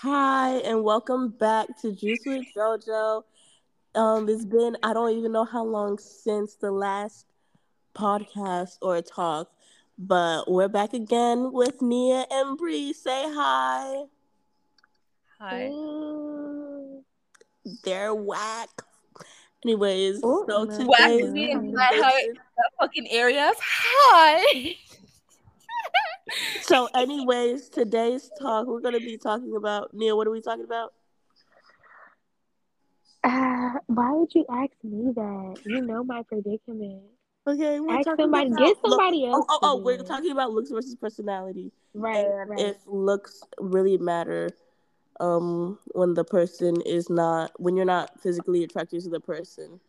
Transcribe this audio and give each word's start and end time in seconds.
Hi, 0.00 0.56
and 0.58 0.82
welcome 0.84 1.28
back 1.30 1.68
to 1.80 1.92
Juice 1.92 2.20
with 2.26 2.44
JoJo. 2.54 3.22
Um, 3.94 4.28
it's 4.28 4.44
been 4.44 4.76
I 4.82 4.92
don't 4.92 5.16
even 5.16 5.32
know 5.32 5.44
how 5.44 5.64
long 5.64 5.98
since 5.98 6.54
the 6.56 6.70
last 6.70 7.24
podcast 7.94 8.76
or 8.82 9.00
talk, 9.00 9.50
but 9.98 10.50
we're 10.50 10.68
back 10.68 10.92
again 10.92 11.50
with 11.52 11.80
Nia 11.80 12.26
and 12.30 12.58
Bree. 12.58 12.92
Say 12.92 13.24
hi. 13.26 14.02
Hi. 15.40 15.70
They're 17.84 18.14
whack. 18.14 18.68
Anyways, 19.64 20.20
Oh, 20.22 20.44
so 20.46 20.64
no. 20.64 20.70
today 20.70 20.84
Whack 20.86 21.32
me 21.32 21.50
in 21.52 21.72
that, 21.72 21.92
hi- 21.94 22.28
that 22.32 22.70
fucking 22.78 23.08
areas. 23.10 23.54
Hi. 23.60 24.76
So 26.60 26.88
anyways, 26.94 27.68
today's 27.68 28.30
talk 28.40 28.66
we're 28.66 28.80
gonna 28.80 29.00
be 29.00 29.16
talking 29.16 29.54
about 29.56 29.92
Neil. 29.94 30.16
What 30.16 30.26
are 30.26 30.30
we 30.30 30.40
talking 30.40 30.64
about? 30.64 30.92
Uh, 33.24 33.72
why 33.86 34.12
would 34.12 34.34
you 34.34 34.44
ask 34.50 34.72
me 34.84 35.12
that? 35.14 35.58
You 35.64 35.82
know 35.82 36.04
my 36.04 36.22
predicament. 36.22 37.02
Okay, 37.46 37.80
we're 37.80 37.98
Ask 37.98 38.04
talking 38.04 38.24
somebody, 38.24 38.48
about 38.48 38.58
get 38.58 38.76
somebody 38.82 39.24
Oh, 39.26 39.28
else. 39.36 39.46
oh, 39.48 39.58
to 39.62 39.66
oh, 39.68 39.76
we're 39.82 39.98
talking 40.02 40.30
about 40.32 40.52
looks 40.52 40.70
versus 40.70 40.94
personality. 40.96 41.72
Right, 41.94 42.26
and 42.26 42.50
right. 42.50 42.60
if 42.60 42.76
looks 42.86 43.42
really 43.58 43.98
matter 43.98 44.50
um 45.20 45.78
when 45.92 46.14
the 46.14 46.24
person 46.24 46.80
is 46.82 47.08
not 47.08 47.50
when 47.58 47.76
you're 47.76 47.86
not 47.86 48.20
physically 48.20 48.62
attracted 48.64 49.02
to 49.02 49.08
the 49.08 49.20
person 49.20 49.80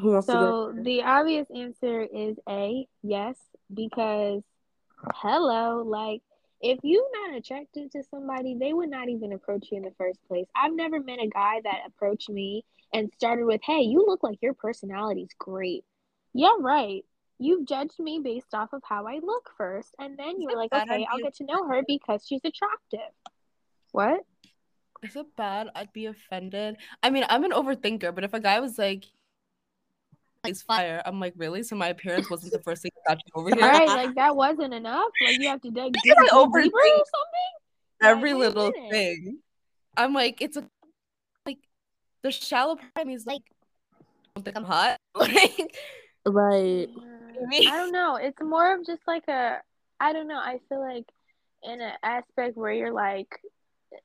who 0.00 0.12
wants 0.12 0.26
So 0.26 0.72
to 0.72 0.82
the 0.82 1.02
obvious 1.02 1.46
answer 1.54 2.02
is 2.02 2.36
A, 2.48 2.86
yes, 3.02 3.36
because 3.72 4.42
hello, 5.14 5.82
like 5.82 6.22
if 6.60 6.78
you're 6.82 7.10
not 7.12 7.36
attracted 7.36 7.92
to 7.92 8.02
somebody, 8.10 8.56
they 8.58 8.72
would 8.72 8.90
not 8.90 9.08
even 9.08 9.32
approach 9.32 9.68
you 9.70 9.76
in 9.76 9.84
the 9.84 9.94
first 9.96 10.18
place. 10.26 10.46
I've 10.56 10.74
never 10.74 11.00
met 11.00 11.20
a 11.20 11.28
guy 11.28 11.60
that 11.62 11.82
approached 11.86 12.28
me 12.28 12.64
and 12.92 13.12
started 13.14 13.44
with, 13.44 13.60
"Hey, 13.62 13.82
you 13.82 14.04
look 14.06 14.22
like 14.22 14.42
your 14.42 14.54
personality's 14.54 15.34
great." 15.38 15.84
Yeah, 16.34 16.54
right. 16.58 17.04
You've 17.38 17.66
judged 17.66 18.00
me 18.00 18.20
based 18.22 18.54
off 18.54 18.72
of 18.72 18.82
how 18.84 19.06
I 19.06 19.20
look 19.22 19.50
first, 19.56 19.94
and 19.98 20.18
then 20.18 20.40
you 20.40 20.48
were 20.48 20.56
like, 20.56 20.74
"Okay, 20.74 21.06
I'll 21.10 21.18
get 21.18 21.34
to 21.34 21.44
know 21.44 21.64
her 21.68 21.82
because 21.86 22.26
she's 22.26 22.44
attractive." 22.44 23.12
What? 23.92 24.24
Is 25.02 25.14
it 25.14 25.36
bad? 25.36 25.68
I'd 25.76 25.92
be 25.92 26.06
offended. 26.06 26.76
I 27.02 27.10
mean, 27.10 27.24
I'm 27.28 27.44
an 27.44 27.52
overthinker, 27.52 28.12
but 28.12 28.24
if 28.24 28.34
a 28.34 28.40
guy 28.40 28.58
was 28.58 28.78
like, 28.78 29.04
"He's 30.46 30.62
fire," 30.62 31.02
I'm 31.04 31.20
like, 31.20 31.34
really? 31.36 31.62
So 31.62 31.76
my 31.76 31.88
appearance 31.88 32.30
wasn't 32.30 32.52
the 32.52 32.62
first 32.62 32.82
thing 32.82 32.92
that 33.06 33.16
got 33.16 33.22
you 33.26 33.32
over 33.40 33.54
here. 33.54 33.66
Right, 33.68 33.88
like 33.88 34.14
that 34.14 34.36
wasn't 34.36 34.74
enough. 34.74 35.10
Like 35.24 35.38
you 35.38 35.48
have 35.48 35.60
to 35.62 35.70
dig 35.70 35.92
Because 35.92 36.16
I 36.18 36.22
deep- 36.22 36.62
deeper 36.64 36.78
or 36.78 37.04
something. 37.04 37.52
Every 38.00 38.32
Like, 38.32 38.54
little 38.54 38.72
thing. 38.90 39.38
I'm 39.96 40.14
like, 40.14 40.40
it's 40.40 40.56
a 40.56 40.64
like 41.44 41.58
the 42.22 42.30
shallow 42.30 42.76
part 42.76 42.90
of 43.00 43.06
me 43.06 43.14
is 43.14 43.26
like, 43.26 43.42
I 44.00 44.04
don't 44.36 44.44
think 44.44 44.56
I'm 44.56 44.64
hot. 44.64 44.98
Like, 45.14 45.76
right 46.26 46.88
I 47.50 47.76
don't 47.76 47.92
know. 47.92 48.16
It's 48.16 48.40
more 48.40 48.74
of 48.74 48.84
just 48.84 49.02
like 49.06 49.26
a 49.28 49.60
I 50.00 50.12
don't 50.12 50.28
know. 50.28 50.38
I 50.38 50.60
feel 50.68 50.80
like 50.80 51.06
in 51.62 51.80
an 51.80 51.92
aspect 52.02 52.56
where 52.56 52.72
you're 52.72 52.92
like 52.92 53.28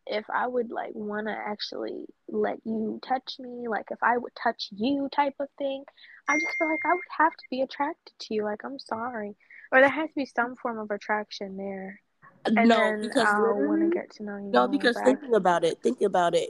if 0.08 0.26
I 0.34 0.48
would 0.48 0.72
like 0.72 0.94
want 0.96 1.28
to 1.28 1.34
actually 1.34 2.06
let 2.28 2.58
you 2.66 3.00
touch 3.08 3.36
me, 3.40 3.68
like 3.68 3.88
if 3.92 4.00
I 4.02 4.18
would 4.18 4.32
touch 4.42 4.70
you 4.72 5.10
type 5.14 5.36
of 5.40 5.48
thing, 5.58 5.84
I 6.28 6.36
just 6.36 6.58
feel 6.58 6.70
like 6.70 6.80
I 6.86 6.94
would 6.94 7.02
have 7.18 7.34
to 7.34 7.44
be 7.50 7.62
attracted 7.62 8.14
to 8.20 8.34
you. 8.34 8.44
Like 8.44 8.64
I'm 8.64 8.80
sorry. 8.80 9.36
Or 9.72 9.80
there 9.80 9.90
has 9.90 10.10
to 10.10 10.16
be 10.16 10.26
some 10.26 10.56
form 10.56 10.80
of 10.80 10.92
attraction 10.92 11.58
there. 11.58 12.00
And 12.46 12.68
no 12.68 12.76
then 12.76 13.02
because 13.02 13.28
I'll 13.28 13.68
want 13.68 13.82
to 13.82 13.90
get 13.90 14.10
to 14.16 14.24
know 14.24 14.38
you. 14.38 14.52
no 14.52 14.68
because 14.68 14.96
but 14.96 15.06
thinking 15.06 15.34
about 15.34 15.64
it 15.64 15.80
thinking 15.82 16.06
about 16.06 16.36
it 16.36 16.50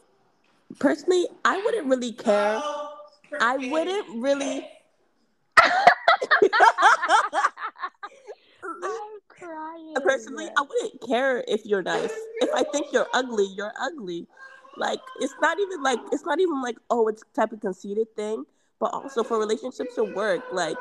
personally 0.80 1.28
i 1.46 1.56
wouldn't 1.62 1.86
really 1.86 2.12
care 2.12 2.60
i 3.40 3.58
wouldn't 3.58 4.22
really 4.22 4.68
I'm 5.62 5.72
crying. 9.28 9.94
personally 10.04 10.50
i 10.58 10.62
wouldn't 10.62 11.02
care 11.08 11.44
if 11.48 11.64
you're 11.66 11.84
nice 11.84 12.12
if 12.42 12.50
i 12.56 12.64
think 12.72 12.88
you're 12.92 13.08
ugly 13.14 13.46
you're 13.56 13.74
ugly 13.80 14.26
like 14.78 15.00
it's 15.20 15.36
not 15.42 15.60
even 15.60 15.84
like 15.84 16.00
it's 16.12 16.26
not 16.26 16.40
even 16.40 16.62
like 16.62 16.78
oh 16.90 17.08
it's 17.08 17.24
type 17.36 17.52
of 17.52 17.62
conceited 17.62 18.08
thing 18.16 18.46
but 18.84 18.94
also 18.94 19.24
for 19.24 19.40
relationships 19.40 19.96
to 19.96 20.04
work 20.04 20.44
like 20.52 20.76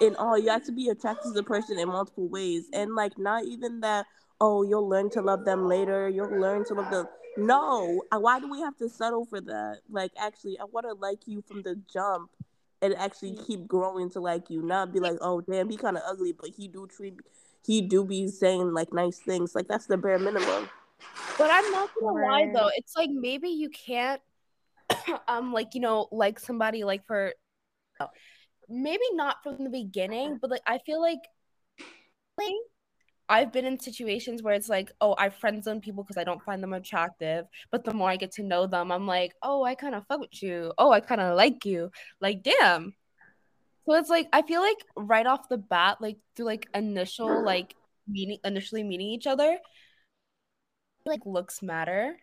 in 0.00 0.16
all 0.16 0.38
you 0.38 0.48
have 0.48 0.64
to 0.64 0.72
be 0.72 0.88
attracted 0.88 1.28
to 1.28 1.32
the 1.34 1.42
person 1.42 1.78
in 1.78 1.86
multiple 1.86 2.26
ways. 2.26 2.64
And 2.72 2.94
like 2.94 3.18
not 3.18 3.44
even 3.44 3.80
that 3.80 4.06
oh 4.40 4.62
you'll 4.62 4.88
learn 4.88 5.10
to 5.10 5.20
love 5.20 5.44
them 5.44 5.68
later 5.68 6.08
you'll 6.08 6.40
learn 6.40 6.64
to 6.64 6.72
love 6.72 6.90
them. 6.90 7.06
No 7.36 8.00
uh, 8.10 8.18
why 8.18 8.40
do 8.40 8.50
we 8.50 8.62
have 8.62 8.78
to 8.78 8.88
settle 8.88 9.26
for 9.26 9.42
that? 9.42 9.80
Like 9.90 10.12
actually 10.18 10.58
i 10.58 10.64
want 10.64 10.86
to 10.86 10.94
like 10.94 11.18
you 11.26 11.42
from 11.42 11.60
the 11.60 11.76
jump 11.92 12.30
and 12.80 12.96
actually 12.96 13.36
keep 13.46 13.68
growing 13.68 14.08
to 14.12 14.20
like 14.20 14.48
you 14.48 14.62
not 14.62 14.90
be 14.90 14.98
like 14.98 15.18
oh 15.20 15.42
damn 15.42 15.68
he 15.68 15.76
kind 15.76 15.98
of 15.98 16.02
ugly 16.08 16.32
but 16.32 16.48
he 16.56 16.68
do 16.68 16.86
treat 16.86 17.18
he 17.66 17.82
do 17.82 18.02
be 18.02 18.28
saying 18.28 18.72
like 18.72 18.94
nice 18.94 19.18
things. 19.18 19.54
Like 19.54 19.68
that's 19.68 19.84
the 19.84 19.98
bare 19.98 20.18
minimum. 20.18 20.70
But 21.36 21.50
I'm 21.52 21.70
not 21.70 21.90
gonna 22.00 22.26
lie 22.26 22.50
though. 22.50 22.70
It's 22.74 22.96
like 22.96 23.10
maybe 23.10 23.50
you 23.50 23.68
can't 23.68 24.22
um 25.28 25.52
like 25.52 25.74
you 25.74 25.80
know 25.80 26.08
like 26.10 26.38
somebody 26.38 26.84
like 26.84 27.06
for 27.06 27.34
maybe 28.68 29.04
not 29.12 29.42
from 29.42 29.62
the 29.62 29.70
beginning, 29.70 30.38
but 30.40 30.50
like 30.50 30.62
I 30.66 30.78
feel 30.78 31.00
like 31.00 31.20
I've 33.28 33.52
been 33.52 33.64
in 33.64 33.78
situations 33.80 34.42
where 34.42 34.54
it's 34.54 34.68
like, 34.68 34.92
oh, 35.00 35.14
I 35.16 35.30
friend 35.30 35.62
zone 35.64 35.80
people 35.80 36.02
because 36.04 36.18
I 36.18 36.24
don't 36.24 36.42
find 36.42 36.62
them 36.62 36.72
attractive. 36.72 37.46
But 37.70 37.84
the 37.84 37.94
more 37.94 38.10
I 38.10 38.16
get 38.16 38.32
to 38.32 38.42
know 38.42 38.66
them, 38.66 38.92
I'm 38.92 39.06
like, 39.06 39.32
oh, 39.42 39.64
I 39.64 39.74
kind 39.74 39.94
of 39.94 40.06
fuck 40.06 40.20
with 40.20 40.42
you. 40.42 40.72
Oh, 40.76 40.92
I 40.92 41.00
kind 41.00 41.20
of 41.20 41.36
like 41.36 41.64
you. 41.64 41.90
Like, 42.20 42.42
damn. 42.42 42.94
So 43.86 43.94
it's 43.94 44.10
like 44.10 44.28
I 44.32 44.42
feel 44.42 44.60
like 44.60 44.76
right 44.96 45.26
off 45.26 45.48
the 45.48 45.58
bat, 45.58 45.98
like 46.00 46.18
through 46.36 46.46
like 46.46 46.68
initial 46.74 47.44
like 47.44 47.74
meeting 48.06 48.38
initially 48.44 48.82
meeting 48.82 49.08
each 49.08 49.26
other, 49.26 49.58
like 51.04 51.20
looks 51.24 51.62
matter. 51.62 52.16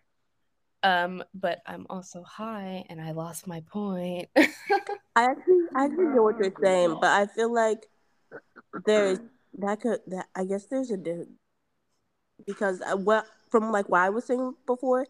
Um, 0.82 1.24
but 1.34 1.62
I'm 1.66 1.86
also 1.90 2.24
high 2.24 2.86
and 2.90 3.02
I 3.02 3.12
lost 3.12 3.48
my 3.48 3.62
point. 3.70 4.30
I 4.38 5.24
actually, 5.24 5.66
I 5.76 5.86
actually 5.86 6.14
get 6.14 6.24
what 6.24 6.40
you're 6.40 6.54
saying, 6.62 6.98
but 7.02 7.10
I 7.10 7.26
feel 7.26 7.54
like 7.54 7.88
there's 8.86 9.20
that 9.60 9.82
could 9.82 10.00
that 10.08 10.28
I 10.36 10.46
guess 10.46 10.66
there's 10.68 10.92
a 10.92 10.98
di- 10.98 11.26
because 12.46 12.82
uh, 12.82 12.96
what 12.96 13.26
from 13.50 13.72
like 13.72 13.90
what 13.90 14.02
I 14.02 14.10
was 14.10 14.26
saying 14.26 14.56
before. 14.66 15.06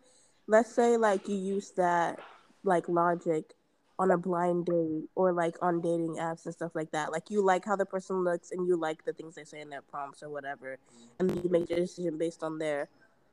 Let's 0.48 0.74
say 0.74 0.98
like 0.98 1.28
you 1.28 1.36
use 1.36 1.72
that 1.78 2.20
like 2.64 2.90
logic 2.90 3.54
on 4.00 4.12
a 4.12 4.18
blind 4.18 4.66
date 4.66 5.10
or 5.14 5.34
like 5.34 5.56
on 5.62 5.82
dating 5.82 6.16
apps 6.16 6.46
and 6.46 6.54
stuff 6.54 6.72
like 6.74 6.92
that. 6.92 7.12
Like 7.12 7.30
you 7.30 7.44
like 7.44 7.66
how 7.66 7.76
the 7.76 7.86
person 7.86 8.24
looks 8.24 8.52
and 8.52 8.66
you 8.68 8.78
like 8.78 9.04
the 9.06 9.14
things 9.14 9.36
they 9.36 9.44
say 9.44 9.62
in 9.62 9.70
their 9.70 9.82
prompts 9.82 10.24
or 10.24 10.30
whatever, 10.30 10.78
and 11.20 11.44
you 11.44 11.50
make 11.50 11.70
your 11.70 11.80
decision 11.80 12.18
based 12.18 12.42
on 12.42 12.58
there. 12.58 12.90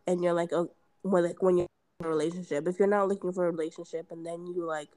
And 0.07 0.23
you're 0.23 0.35
like, 0.35 0.53
oh, 0.53 0.71
when 1.03 1.25
like 1.25 1.43
when 1.43 1.57
you're 1.57 1.67
a 2.03 2.09
relationship, 2.09 2.67
if 2.69 2.79
you're 2.79 2.89
not 2.89 3.09
looking 3.09 3.33
for 3.33 3.47
a 3.47 3.51
relationship 3.51 4.11
and 4.11 4.25
then 4.25 4.47
you 4.47 4.65
like 4.65 4.89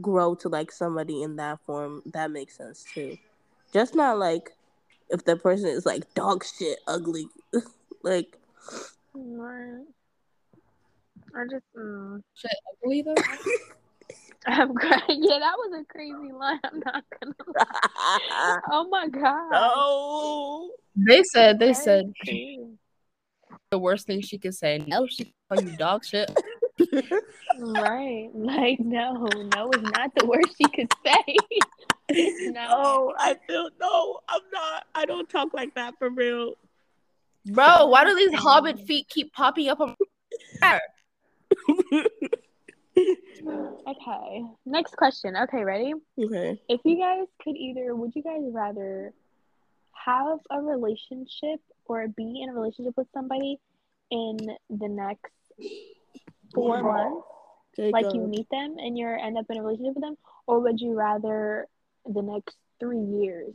grow 0.00 0.34
to 0.34 0.48
like 0.48 0.72
somebody 0.72 1.22
in 1.22 1.36
that 1.36 1.60
form, 1.64 2.02
that 2.06 2.30
makes 2.30 2.56
sense 2.56 2.84
too. 2.92 3.16
Just 3.72 3.94
not 3.94 4.18
like 4.18 4.50
if 5.10 5.24
the 5.24 5.36
person 5.36 5.68
is 5.68 5.86
like 5.86 6.12
dog 6.14 6.44
shit 6.44 6.78
ugly, 6.86 7.28
like 8.02 8.36
Right. 9.14 9.84
I 11.34 11.44
just, 11.48 11.64
mm. 11.76 12.20
Shit, 12.34 12.50
ugly 12.84 13.02
though. 13.02 13.14
I'm 14.46 14.74
crying. 14.74 15.02
Yeah, 15.22 15.38
that 15.38 15.54
was 15.58 15.80
a 15.80 15.84
crazy 15.92 16.32
line. 16.32 16.58
I'm 16.64 16.80
not 16.80 17.04
gonna 17.20 17.34
lie. 17.54 18.58
Oh 18.72 18.88
my 18.90 19.06
god. 19.08 19.50
no. 19.52 20.70
They 20.96 21.22
said 21.22 21.58
they 21.58 21.66
That 21.66 21.70
is 21.72 21.84
said 21.84 22.12
crazy. 22.24 22.66
The 23.70 23.78
worst 23.78 24.06
thing 24.06 24.20
she 24.20 24.36
could 24.36 24.54
say. 24.54 24.82
No, 24.86 25.06
she 25.06 25.24
can 25.24 25.32
call 25.48 25.62
you 25.62 25.76
dog 25.76 26.04
shit. 26.04 26.30
Right. 27.58 28.30
Like, 28.32 28.80
no, 28.80 29.28
no 29.54 29.70
is 29.72 29.82
not 29.82 30.14
the 30.16 30.24
worst 30.24 30.56
she 30.56 30.64
could 30.64 30.90
say. 31.04 31.36
It's 32.12 32.52
not. 32.52 32.70
No, 32.70 33.14
I 33.18 33.36
feel 33.46 33.68
no. 33.80 34.18
I'm 34.28 34.40
not. 34.52 34.84
I 34.96 35.04
don't 35.04 35.28
talk 35.28 35.54
like 35.54 35.74
that 35.76 35.94
for 35.98 36.10
real. 36.10 36.54
Bro, 37.46 37.86
why 37.86 38.04
do 38.04 38.16
these 38.16 38.34
hobbit 38.34 38.80
feet 38.80 39.08
keep 39.08 39.32
popping 39.32 39.68
up 39.68 39.80
on 39.80 39.94
Okay. 42.96 44.44
Next 44.66 44.96
question. 44.96 45.36
Okay, 45.36 45.62
ready? 45.62 45.92
okay. 46.18 46.60
If 46.68 46.80
you 46.84 46.98
guys 46.98 47.26
could 47.44 47.54
either, 47.56 47.94
would 47.94 48.16
you 48.16 48.24
guys 48.24 48.42
rather 48.50 49.12
have 49.92 50.38
a 50.50 50.60
relationship 50.60 51.60
or 51.84 52.08
be 52.08 52.42
in 52.42 52.48
a 52.48 52.52
relationship 52.52 52.94
with 52.96 53.06
somebody 53.12 53.58
in 54.10 54.36
the 54.68 54.88
next 54.88 55.32
four 56.54 56.82
months? 56.82 57.26
Like 57.78 58.12
you 58.12 58.26
meet 58.26 58.48
them 58.50 58.76
and 58.78 58.98
you're 58.98 59.16
end 59.16 59.38
up 59.38 59.46
in 59.48 59.56
a 59.56 59.62
relationship 59.62 59.94
with 59.94 60.04
them, 60.04 60.16
or 60.46 60.60
would 60.60 60.80
you 60.80 60.94
rather 60.94 61.66
the 62.04 62.22
next 62.22 62.56
three 62.78 63.00
years 63.00 63.54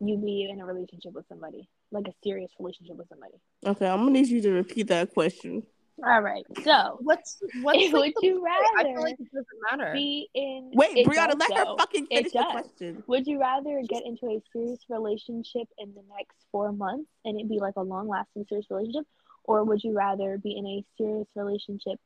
you 0.00 0.16
be 0.16 0.48
in 0.50 0.60
a 0.60 0.64
relationship 0.64 1.12
with 1.12 1.26
somebody, 1.28 1.68
like 1.90 2.06
a 2.08 2.14
serious 2.24 2.50
relationship 2.58 2.96
with 2.96 3.08
somebody? 3.08 3.34
Okay, 3.64 3.86
I'm 3.86 3.98
gonna 3.98 4.12
need 4.12 4.28
you 4.28 4.40
to 4.42 4.52
repeat 4.52 4.88
that 4.88 5.12
question. 5.12 5.62
All 6.04 6.20
right. 6.20 6.44
So 6.62 6.98
what's 7.00 7.38
what's 7.62 7.78
would 7.92 8.12
the 8.14 8.20
you 8.22 8.40
point? 8.40 8.52
I 8.52 8.82
rather 8.82 8.94
feel 8.94 9.02
like 9.02 9.16
it 9.18 9.32
doesn't 9.32 9.46
matter. 9.70 9.92
be 9.92 10.28
in 10.34 10.70
Wait, 10.72 11.06
Brianna, 11.06 11.38
let 11.38 11.58
her 11.58 11.76
fucking 11.76 12.06
It 12.10 12.16
finish 12.16 12.32
the 12.32 12.44
question. 12.50 13.02
Would 13.08 13.26
you 13.26 13.40
rather 13.40 13.82
get 13.88 14.04
into 14.06 14.26
a 14.26 14.40
serious 14.52 14.78
relationship 14.88 15.66
in 15.78 15.94
the 15.94 16.02
next 16.16 16.46
four 16.52 16.72
months 16.72 17.10
and 17.24 17.40
it 17.40 17.48
be 17.48 17.58
like 17.58 17.74
a 17.76 17.82
long 17.82 18.08
lasting 18.08 18.46
serious 18.48 18.66
relationship? 18.70 19.06
Or 19.48 19.64
would 19.64 19.82
you 19.82 19.94
rather 19.96 20.36
be 20.36 20.58
in 20.58 20.66
a 20.66 20.84
serious 20.98 21.26
relationship? 21.34 21.98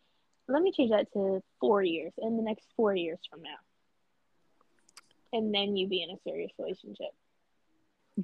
Let 0.46 0.62
me 0.62 0.70
change 0.70 0.90
that 0.92 1.12
to 1.12 1.42
four 1.60 1.82
years, 1.82 2.12
in 2.18 2.36
the 2.36 2.42
next 2.42 2.68
four 2.76 2.94
years 2.94 3.18
from 3.28 3.42
now. 3.42 3.58
And 5.32 5.52
then 5.52 5.76
you 5.76 5.88
be 5.88 6.04
in 6.04 6.10
a 6.10 6.18
serious 6.24 6.52
relationship. 6.56 7.10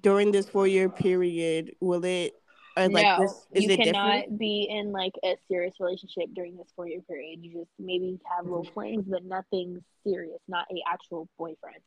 During 0.00 0.30
this 0.30 0.48
four 0.48 0.68
year 0.68 0.88
period, 0.88 1.74
will 1.80 2.04
it 2.04 2.34
or 2.76 2.88
like 2.88 3.04
no, 3.04 3.18
this 3.22 3.46
is 3.54 3.64
you 3.64 3.70
it 3.72 3.76
cannot 3.78 4.14
different? 4.14 4.38
be 4.38 4.68
in 4.70 4.92
like 4.92 5.14
a 5.24 5.34
serious 5.48 5.74
relationship 5.80 6.26
during 6.32 6.56
this 6.56 6.68
four 6.76 6.86
year 6.86 7.00
period. 7.00 7.40
You 7.42 7.52
just 7.60 7.72
maybe 7.76 8.20
have 8.36 8.44
little 8.44 8.64
flings, 8.72 9.02
mm-hmm. 9.02 9.10
but 9.10 9.24
nothing 9.24 9.82
serious, 10.06 10.38
not 10.46 10.66
a 10.70 10.80
actual 10.88 11.28
boyfriend. 11.36 11.80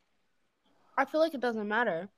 I 0.98 1.06
feel 1.06 1.22
like 1.22 1.33
it 1.33 1.39
doesn't 1.39 1.68
matter. 1.68 2.10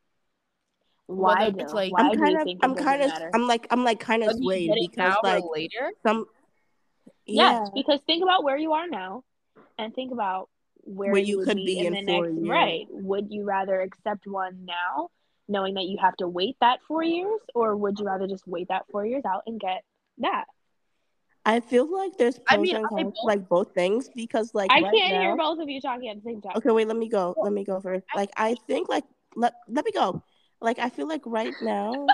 Why 1.15 1.45
Whether 1.45 1.61
it's 1.61 1.73
like- 1.73 1.91
Why 1.93 2.01
I'm 2.01 2.17
kind 2.17 2.37
of 2.37 2.47
I'm 2.61 2.75
kind 2.75 3.01
of 3.01 3.09
matter? 3.09 3.31
I'm 3.33 3.47
like 3.47 3.67
I'm 3.71 3.83
like 3.83 3.99
kind 3.99 4.23
of 4.23 4.27
Whether 4.27 4.41
swayed 4.41 4.71
because 4.79 5.15
like 5.23 5.43
later. 5.53 5.91
some 6.05 6.25
yeah 7.25 7.61
Yes, 7.61 7.69
because 7.73 7.99
think 8.05 8.23
about 8.23 8.43
where 8.43 8.57
you 8.57 8.73
are 8.73 8.87
now, 8.87 9.23
and 9.77 9.93
think 9.93 10.11
about 10.11 10.49
where, 10.85 11.11
Where 11.13 11.21
you, 11.21 11.39
you 11.39 11.45
could 11.45 11.55
be, 11.57 11.65
be 11.65 11.79
in, 11.79 11.95
in 11.95 12.05
the 12.05 12.11
four 12.11 12.25
next. 12.27 12.35
years. 12.37 12.49
Right? 12.49 12.85
Would 12.89 13.27
you 13.31 13.45
rather 13.45 13.79
accept 13.81 14.27
one 14.27 14.65
now, 14.65 15.09
knowing 15.47 15.75
that 15.75 15.83
you 15.85 15.97
have 16.01 16.15
to 16.17 16.27
wait 16.27 16.57
that 16.59 16.79
four 16.87 17.03
years, 17.03 17.39
or 17.55 17.75
would 17.77 17.99
you 17.99 18.05
rather 18.05 18.27
just 18.27 18.45
wait 18.45 18.67
that 18.67 18.83
four 18.91 19.05
years 19.05 19.23
out 19.25 19.43
and 19.47 19.59
get 19.59 19.83
that? 20.17 20.45
I 21.45 21.59
feel 21.61 21.89
like 21.91 22.17
there's 22.17 22.39
I 22.49 22.57
mean, 22.57 22.75
and 22.75 22.85
cons, 22.87 23.03
both- 23.15 23.15
like 23.25 23.47
both 23.49 23.73
things 23.73 24.09
because 24.15 24.53
like 24.53 24.71
I 24.71 24.81
right 24.81 24.93
can't 24.93 25.13
now, 25.13 25.21
hear 25.21 25.35
both 25.37 25.59
of 25.59 25.69
you 25.69 25.79
talking 25.81 26.09
at 26.09 26.17
the 26.17 26.21
same 26.29 26.41
time. 26.41 26.53
Okay, 26.57 26.71
wait, 26.71 26.87
let 26.87 26.97
me 26.97 27.07
go. 27.09 27.33
Let 27.41 27.51
me 27.53 27.63
go 27.63 27.79
first. 27.79 28.05
Like 28.15 28.31
I 28.37 28.55
think 28.67 28.89
like 28.89 29.03
let 29.35 29.53
let 29.69 29.83
me 29.85 29.91
go. 29.91 30.21
Like 30.63 30.79
I 30.79 30.89
feel 30.89 31.07
like 31.07 31.23
right 31.25 31.55
now 31.61 32.07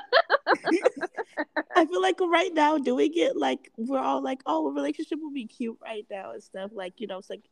I 1.76 1.86
feel 1.86 2.02
like 2.02 2.20
right 2.22 2.54
now 2.54 2.78
doing 2.78 3.12
it 3.16 3.38
like 3.38 3.72
we're 3.78 4.00
all 4.00 4.22
like, 4.24 4.42
oh, 4.46 4.68
a 4.68 4.74
relationship 4.74 5.20
will 5.22 5.32
be 5.32 5.46
cute 5.48 5.78
right 5.84 6.06
now 6.12 6.32
and 6.32 6.44
stuff. 6.44 6.72
Like, 6.74 7.00
you 7.00 7.08
know, 7.08 7.20
it's 7.20 7.30
like 7.30 7.44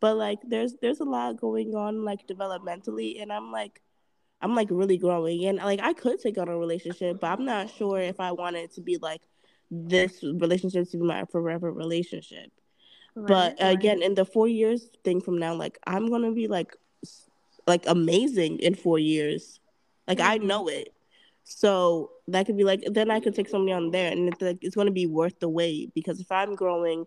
but 0.00 0.16
like 0.16 0.40
there's 0.48 0.76
there's 0.82 1.00
a 1.00 1.04
lot 1.04 1.40
going 1.40 1.74
on 1.74 2.04
like 2.04 2.26
developmentally 2.28 3.22
and 3.22 3.32
I'm 3.32 3.52
like 3.52 3.82
I'm 4.42 4.54
like 4.54 4.68
really 4.70 4.98
growing 4.98 5.46
and 5.46 5.58
like 5.58 5.80
I 5.82 5.94
could 5.94 6.20
take 6.20 6.38
on 6.38 6.48
a 6.48 6.58
relationship, 6.58 7.20
but 7.20 7.28
I'm 7.38 7.44
not 7.44 7.70
sure 7.70 8.00
if 8.00 8.20
I 8.20 8.32
want 8.32 8.56
it 8.56 8.72
to 8.74 8.82
be 8.82 8.98
like 8.98 9.22
this 9.70 10.22
relationship 10.22 10.90
to 10.90 10.98
be 10.98 11.04
my 11.04 11.24
forever 11.26 11.72
relationship 11.72 12.50
but 13.16 13.54
Right, 13.54 13.60
right. 13.60 13.72
again 13.72 14.02
in 14.02 14.14
the 14.14 14.24
four 14.24 14.48
years 14.48 14.90
thing 15.04 15.20
from 15.20 15.38
now 15.38 15.54
like 15.54 15.78
i'm 15.86 16.10
gonna 16.10 16.32
be 16.32 16.48
like 16.48 16.76
like 17.66 17.84
amazing 17.86 18.58
in 18.60 18.74
four 18.74 18.98
years 18.98 19.60
like 20.08 20.20
i 20.20 20.38
Mhm. 20.38 20.44
know 20.46 20.68
it 20.68 20.92
so 21.44 22.10
that 22.28 22.46
could 22.46 22.56
be 22.56 22.64
like 22.64 22.82
then 22.90 23.10
i 23.10 23.20
could 23.20 23.34
take 23.34 23.48
somebody 23.48 23.72
on 23.72 23.90
there 23.90 24.10
and 24.10 24.28
it's 24.28 24.40
like 24.42 24.58
it's 24.62 24.74
gonna 24.76 24.90
be 24.90 25.06
worth 25.06 25.38
the 25.40 25.48
wait 25.48 25.92
because 25.94 26.20
if 26.20 26.30
i'm 26.32 26.54
growing 26.54 27.06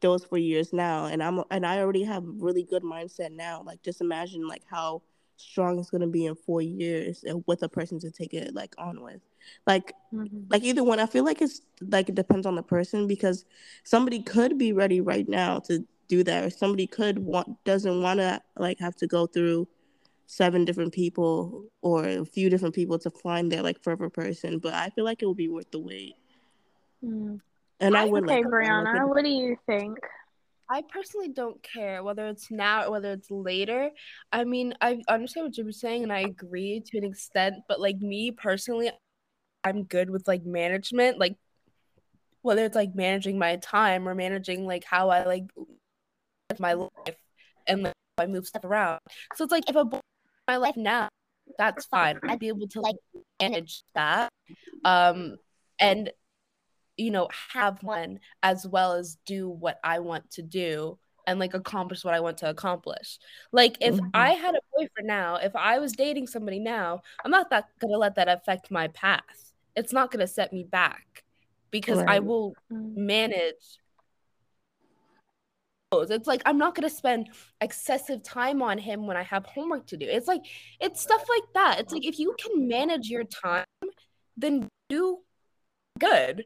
those 0.00 0.24
four 0.24 0.38
years 0.38 0.72
now 0.72 1.06
and 1.06 1.22
i'm 1.22 1.42
and 1.50 1.66
i 1.66 1.78
already 1.78 2.04
have 2.04 2.22
really 2.38 2.62
good 2.62 2.82
mindset 2.82 3.32
now 3.32 3.62
like 3.66 3.82
just 3.82 4.00
imagine 4.00 4.46
like 4.46 4.62
how 4.70 5.02
strong 5.36 5.78
it's 5.78 5.90
gonna 5.90 6.06
be 6.06 6.26
in 6.26 6.36
four 6.36 6.62
years 6.62 7.24
and 7.24 7.42
with 7.46 7.62
a 7.62 7.68
person 7.68 7.98
to 7.98 8.10
take 8.10 8.32
it 8.32 8.54
like 8.54 8.74
on 8.78 9.02
with 9.02 9.20
like 9.66 9.92
Mhm. 10.12 10.46
like 10.50 10.62
either 10.62 10.84
one 10.84 11.00
i 11.00 11.06
feel 11.06 11.24
like 11.24 11.42
it's 11.42 11.62
like 11.80 12.08
it 12.08 12.14
depends 12.14 12.46
on 12.46 12.54
the 12.54 12.62
person 12.62 13.06
because 13.08 13.44
somebody 13.82 14.22
could 14.22 14.56
be 14.56 14.72
ready 14.72 15.00
right 15.00 15.28
now 15.28 15.58
to 15.60 15.84
do 16.08 16.22
that 16.22 16.44
or 16.44 16.50
somebody 16.50 16.86
could 16.86 17.18
want 17.18 17.62
doesn't 17.64 18.02
want 18.02 18.20
to 18.20 18.40
like 18.56 18.78
have 18.78 18.94
to 18.96 19.06
go 19.06 19.26
through 19.26 19.66
seven 20.32 20.64
different 20.64 20.92
people 20.94 21.66
or 21.82 22.04
a 22.04 22.24
few 22.24 22.48
different 22.48 22.74
people 22.74 22.98
to 22.98 23.10
find 23.10 23.52
their 23.52 23.62
like 23.62 23.82
forever 23.82 24.08
person 24.08 24.58
but 24.58 24.72
i 24.72 24.88
feel 24.90 25.04
like 25.04 25.22
it 25.22 25.26
would 25.26 25.36
be 25.36 25.48
worth 25.48 25.70
the 25.70 25.78
wait 25.78 26.14
Mm. 27.04 27.40
and 27.80 27.96
i, 27.96 28.02
I- 28.02 28.04
would 28.10 28.22
Okay, 28.24 28.36
like 28.36 28.44
that. 28.44 28.50
Brianna, 28.50 29.08
what 29.08 29.24
do 29.24 29.28
you 29.28 29.56
think? 29.66 29.98
I 30.70 30.82
personally 30.88 31.28
don't 31.28 31.60
care 31.62 32.02
whether 32.02 32.28
it's 32.28 32.50
now 32.50 32.84
or 32.86 32.92
whether 32.92 33.12
it's 33.12 33.30
later. 33.30 33.90
I 34.30 34.44
mean, 34.44 34.72
I 34.80 35.02
understand 35.08 35.46
what 35.46 35.52
Jim's 35.52 35.80
saying 35.80 36.04
and 36.04 36.12
I 36.12 36.20
agree 36.20 36.80
to 36.86 36.98
an 36.98 37.04
extent, 37.04 37.56
but 37.68 37.78
like 37.80 37.98
me 37.98 38.30
personally, 38.30 38.90
I'm 39.64 39.82
good 39.82 40.08
with 40.08 40.26
like 40.26 40.46
management, 40.46 41.18
like 41.18 41.36
whether 42.40 42.64
it's 42.64 42.76
like 42.76 42.94
managing 42.94 43.38
my 43.38 43.56
time 43.56 44.08
or 44.08 44.14
managing 44.14 44.64
like 44.64 44.84
how 44.84 45.10
I 45.10 45.24
like 45.24 45.44
my 46.58 46.72
life 46.74 46.88
and 47.66 47.82
like 47.82 47.94
how 48.16 48.24
I 48.24 48.26
move 48.28 48.46
stuff 48.46 48.64
around. 48.64 49.00
So 49.34 49.44
it's 49.44 49.52
like 49.52 49.68
if 49.68 49.76
a 49.76 49.84
boy 49.84 49.96
in 49.98 50.11
my 50.48 50.56
life 50.56 50.76
now, 50.76 51.08
that's 51.58 51.86
fine. 51.86 52.18
I'd 52.28 52.38
be 52.38 52.48
able 52.48 52.68
to 52.68 52.80
like 52.80 52.96
manage 53.40 53.82
that. 53.94 54.30
Um 54.84 55.36
and 55.78 56.10
you 56.96 57.10
know, 57.10 57.28
have 57.52 57.82
one 57.82 58.20
as 58.42 58.66
well 58.66 58.92
as 58.92 59.16
do 59.24 59.48
what 59.48 59.78
I 59.82 59.98
want 60.00 60.30
to 60.32 60.42
do 60.42 60.98
and 61.26 61.38
like 61.38 61.54
accomplish 61.54 62.04
what 62.04 62.14
I 62.14 62.20
want 62.20 62.38
to 62.38 62.50
accomplish. 62.50 63.18
Like 63.52 63.78
if 63.80 63.96
Mhm. 63.96 64.10
I 64.14 64.30
had 64.32 64.54
a 64.54 64.60
boyfriend 64.76 65.06
now, 65.06 65.36
if 65.36 65.54
I 65.56 65.78
was 65.78 65.92
dating 65.92 66.26
somebody 66.26 66.58
now, 66.58 67.02
I'm 67.24 67.30
not 67.30 67.50
that 67.50 67.68
gonna 67.78 67.96
let 67.96 68.16
that 68.16 68.28
affect 68.28 68.70
my 68.70 68.88
path. 68.88 69.52
It's 69.74 69.92
not 69.92 70.10
gonna 70.10 70.26
set 70.26 70.52
me 70.52 70.64
back 70.64 71.24
because 71.70 72.00
I 72.06 72.18
will 72.18 72.54
Mm. 72.70 72.96
manage. 72.96 73.78
It's 76.00 76.26
like 76.26 76.42
I'm 76.46 76.58
not 76.58 76.74
gonna 76.74 76.90
spend 76.90 77.28
excessive 77.60 78.22
time 78.22 78.62
on 78.62 78.78
him 78.78 79.06
when 79.06 79.16
I 79.16 79.22
have 79.22 79.44
homework 79.46 79.86
to 79.88 79.96
do. 79.96 80.06
It's 80.06 80.26
like 80.28 80.42
it's 80.80 81.00
stuff 81.00 81.24
like 81.28 81.52
that. 81.54 81.80
It's 81.80 81.92
like 81.92 82.04
if 82.06 82.18
you 82.18 82.34
can 82.38 82.66
manage 82.68 83.08
your 83.08 83.24
time, 83.24 83.64
then 84.36 84.68
do 84.88 85.18
good. 85.98 86.44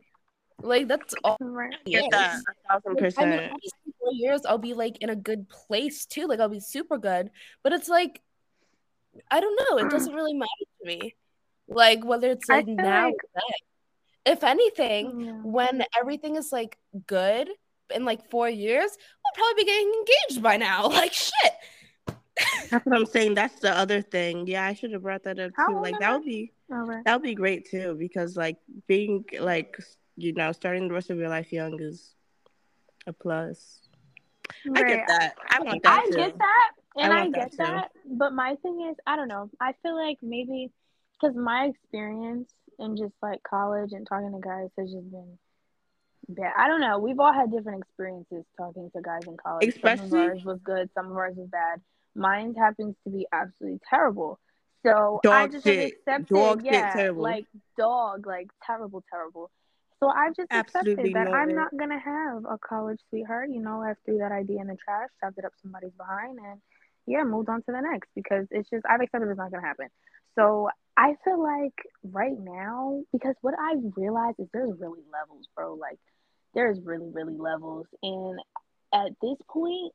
Like 0.62 0.88
that's 0.88 1.14
all. 1.24 1.36
Right. 1.40 1.74
it 1.86 1.90
Get 1.90 2.10
that 2.10 2.34
is. 2.36 2.40
a 2.48 2.68
thousand 2.72 2.94
Like, 2.94 3.18
I 3.18 3.24
mean, 3.26 3.38
percent 3.38 3.52
in 3.52 3.92
four 4.00 4.12
years, 4.12 4.40
I'll 4.46 4.58
be 4.58 4.74
like 4.74 4.98
in 4.98 5.10
a 5.10 5.16
good 5.16 5.48
place 5.48 6.06
too. 6.06 6.26
Like, 6.26 6.40
I'll 6.40 6.48
be 6.48 6.60
super 6.60 6.98
good. 6.98 7.30
But 7.62 7.72
it's 7.72 7.88
like, 7.88 8.22
I 9.30 9.40
don't 9.40 9.58
know. 9.70 9.78
It 9.78 9.90
doesn't 9.90 10.14
really 10.14 10.34
matter 10.34 10.50
to 10.80 10.86
me. 10.86 11.14
Like, 11.68 12.04
whether 12.04 12.30
it's 12.30 12.48
like 12.48 12.66
now 12.66 13.06
like- 13.06 13.14
or 13.14 13.18
then. 13.34 14.32
If 14.34 14.42
anything, 14.42 15.20
Yeah. 15.20 15.32
when 15.44 15.84
everything 16.00 16.34
is 16.36 16.50
like 16.50 16.76
good 17.06 17.48
in 17.94 18.04
like 18.04 18.28
four 18.30 18.48
years, 18.48 18.90
we'll 18.90 18.96
probably 19.36 19.62
be 19.62 19.66
getting 19.66 19.92
engaged 19.92 20.42
by 20.42 20.56
now. 20.56 20.88
Like, 20.96 21.12
shit. 21.12 21.52
that's 22.70 22.84
what 22.84 22.94
i'm 22.94 23.06
saying 23.06 23.34
that's 23.34 23.60
the 23.60 23.70
other 23.70 24.02
thing 24.02 24.46
yeah 24.46 24.66
i 24.66 24.74
should 24.74 24.92
have 24.92 25.02
brought 25.02 25.22
that 25.24 25.38
up 25.38 25.52
How 25.56 25.68
too 25.68 25.80
like 25.80 25.98
that 26.00 26.12
would 26.12 26.24
be 26.24 26.52
All 26.70 26.84
right. 26.84 27.02
that 27.04 27.14
would 27.14 27.22
be 27.22 27.34
great 27.34 27.66
too 27.70 27.96
because 27.98 28.36
like 28.36 28.58
being 28.86 29.24
like 29.40 29.78
you 30.16 30.34
know 30.34 30.52
starting 30.52 30.86
the 30.88 30.92
rest 30.92 31.08
of 31.08 31.16
your 31.16 31.30
life 31.30 31.50
young 31.50 31.80
is 31.80 32.14
a 33.06 33.12
plus 33.14 33.88
i 34.74 34.82
get 34.82 35.06
that 35.08 35.34
i 35.48 35.60
want 35.60 35.82
that 35.82 36.02
I 36.02 36.10
too 36.10 36.16
get 36.16 36.36
that, 36.36 36.72
and 36.96 37.12
I 37.12 37.16
I, 37.16 37.20
want 37.22 37.34
that 37.34 37.50
get 37.50 37.58
that. 37.58 37.90
But 38.06 38.32
my 38.32 38.54
thing 38.62 38.88
is, 38.90 38.96
I 39.06 39.16
don't 39.16 39.28
know. 39.28 39.50
I 39.60 39.74
feel 39.82 39.96
like 39.96 40.18
maybe 40.22 40.70
because 41.20 41.36
my 41.36 41.66
experience 41.66 42.52
in 42.78 42.96
just 42.96 43.14
like 43.22 43.42
college 43.42 43.92
and 43.92 44.06
talking 44.06 44.32
to 44.32 44.40
guys 44.40 44.70
has 44.78 44.92
just 44.92 45.10
been 45.10 45.38
bad. 46.28 46.52
I 46.56 46.68
don't 46.68 46.80
know. 46.80 46.98
We've 46.98 47.18
all 47.18 47.32
had 47.32 47.50
different 47.52 47.82
experiences 47.82 48.44
talking 48.58 48.90
to 48.94 49.02
guys 49.02 49.22
in 49.26 49.36
college. 49.36 49.64
some 49.64 49.68
Especially- 49.76 50.24
of 50.24 50.30
ours 50.30 50.44
was 50.44 50.60
good, 50.62 50.90
some 50.94 51.10
of 51.10 51.16
ours 51.16 51.34
was 51.36 51.48
bad. 51.48 51.80
Mine 52.14 52.54
happens 52.54 52.96
to 53.04 53.10
be 53.10 53.26
absolutely 53.32 53.80
terrible. 53.88 54.38
So 54.84 55.20
I 55.28 55.48
just 55.48 55.64
shit. 55.64 55.94
accepted, 55.94 56.34
Dog 56.34 56.62
shit 56.62 56.72
terrible. 56.72 57.22
like 57.22 57.46
dog, 57.76 58.26
like 58.26 58.48
terrible, 58.64 59.02
terrible. 59.10 59.50
So 59.98 60.08
I've 60.08 60.34
just 60.36 60.48
Absolutely 60.50 60.92
accepted 60.92 61.14
that 61.14 61.28
I'm 61.34 61.50
it. 61.50 61.54
not 61.54 61.76
gonna 61.76 61.98
have 61.98 62.44
a 62.44 62.56
college 62.58 63.00
sweetheart. 63.08 63.50
You 63.50 63.60
know, 63.62 63.82
I 63.82 63.94
threw 64.04 64.18
that 64.18 64.30
idea 64.30 64.60
in 64.60 64.68
the 64.68 64.76
trash, 64.76 65.08
shoved 65.22 65.38
it 65.38 65.44
up 65.44 65.52
somebody's 65.60 65.92
behind, 65.96 66.38
and 66.38 66.60
yeah, 67.06 67.24
moved 67.24 67.48
on 67.48 67.62
to 67.62 67.72
the 67.72 67.80
next 67.80 68.10
because 68.14 68.46
it's 68.50 68.68
just 68.70 68.84
I've 68.88 69.00
accepted 69.00 69.28
it's 69.28 69.38
not 69.38 69.50
gonna 69.50 69.66
happen. 69.66 69.88
So 70.38 70.68
I 70.96 71.16
feel 71.24 71.42
like 71.42 71.74
right 72.04 72.38
now, 72.38 73.02
because 73.12 73.34
what 73.40 73.54
I've 73.58 73.82
realized 73.96 74.38
is 74.38 74.48
there's 74.52 74.78
really 74.78 75.02
levels, 75.12 75.48
bro. 75.56 75.74
Like 75.74 75.98
there's 76.56 76.80
really, 76.82 77.10
really 77.12 77.36
levels, 77.36 77.86
and 78.02 78.40
at 78.92 79.12
this 79.22 79.36
point, 79.48 79.92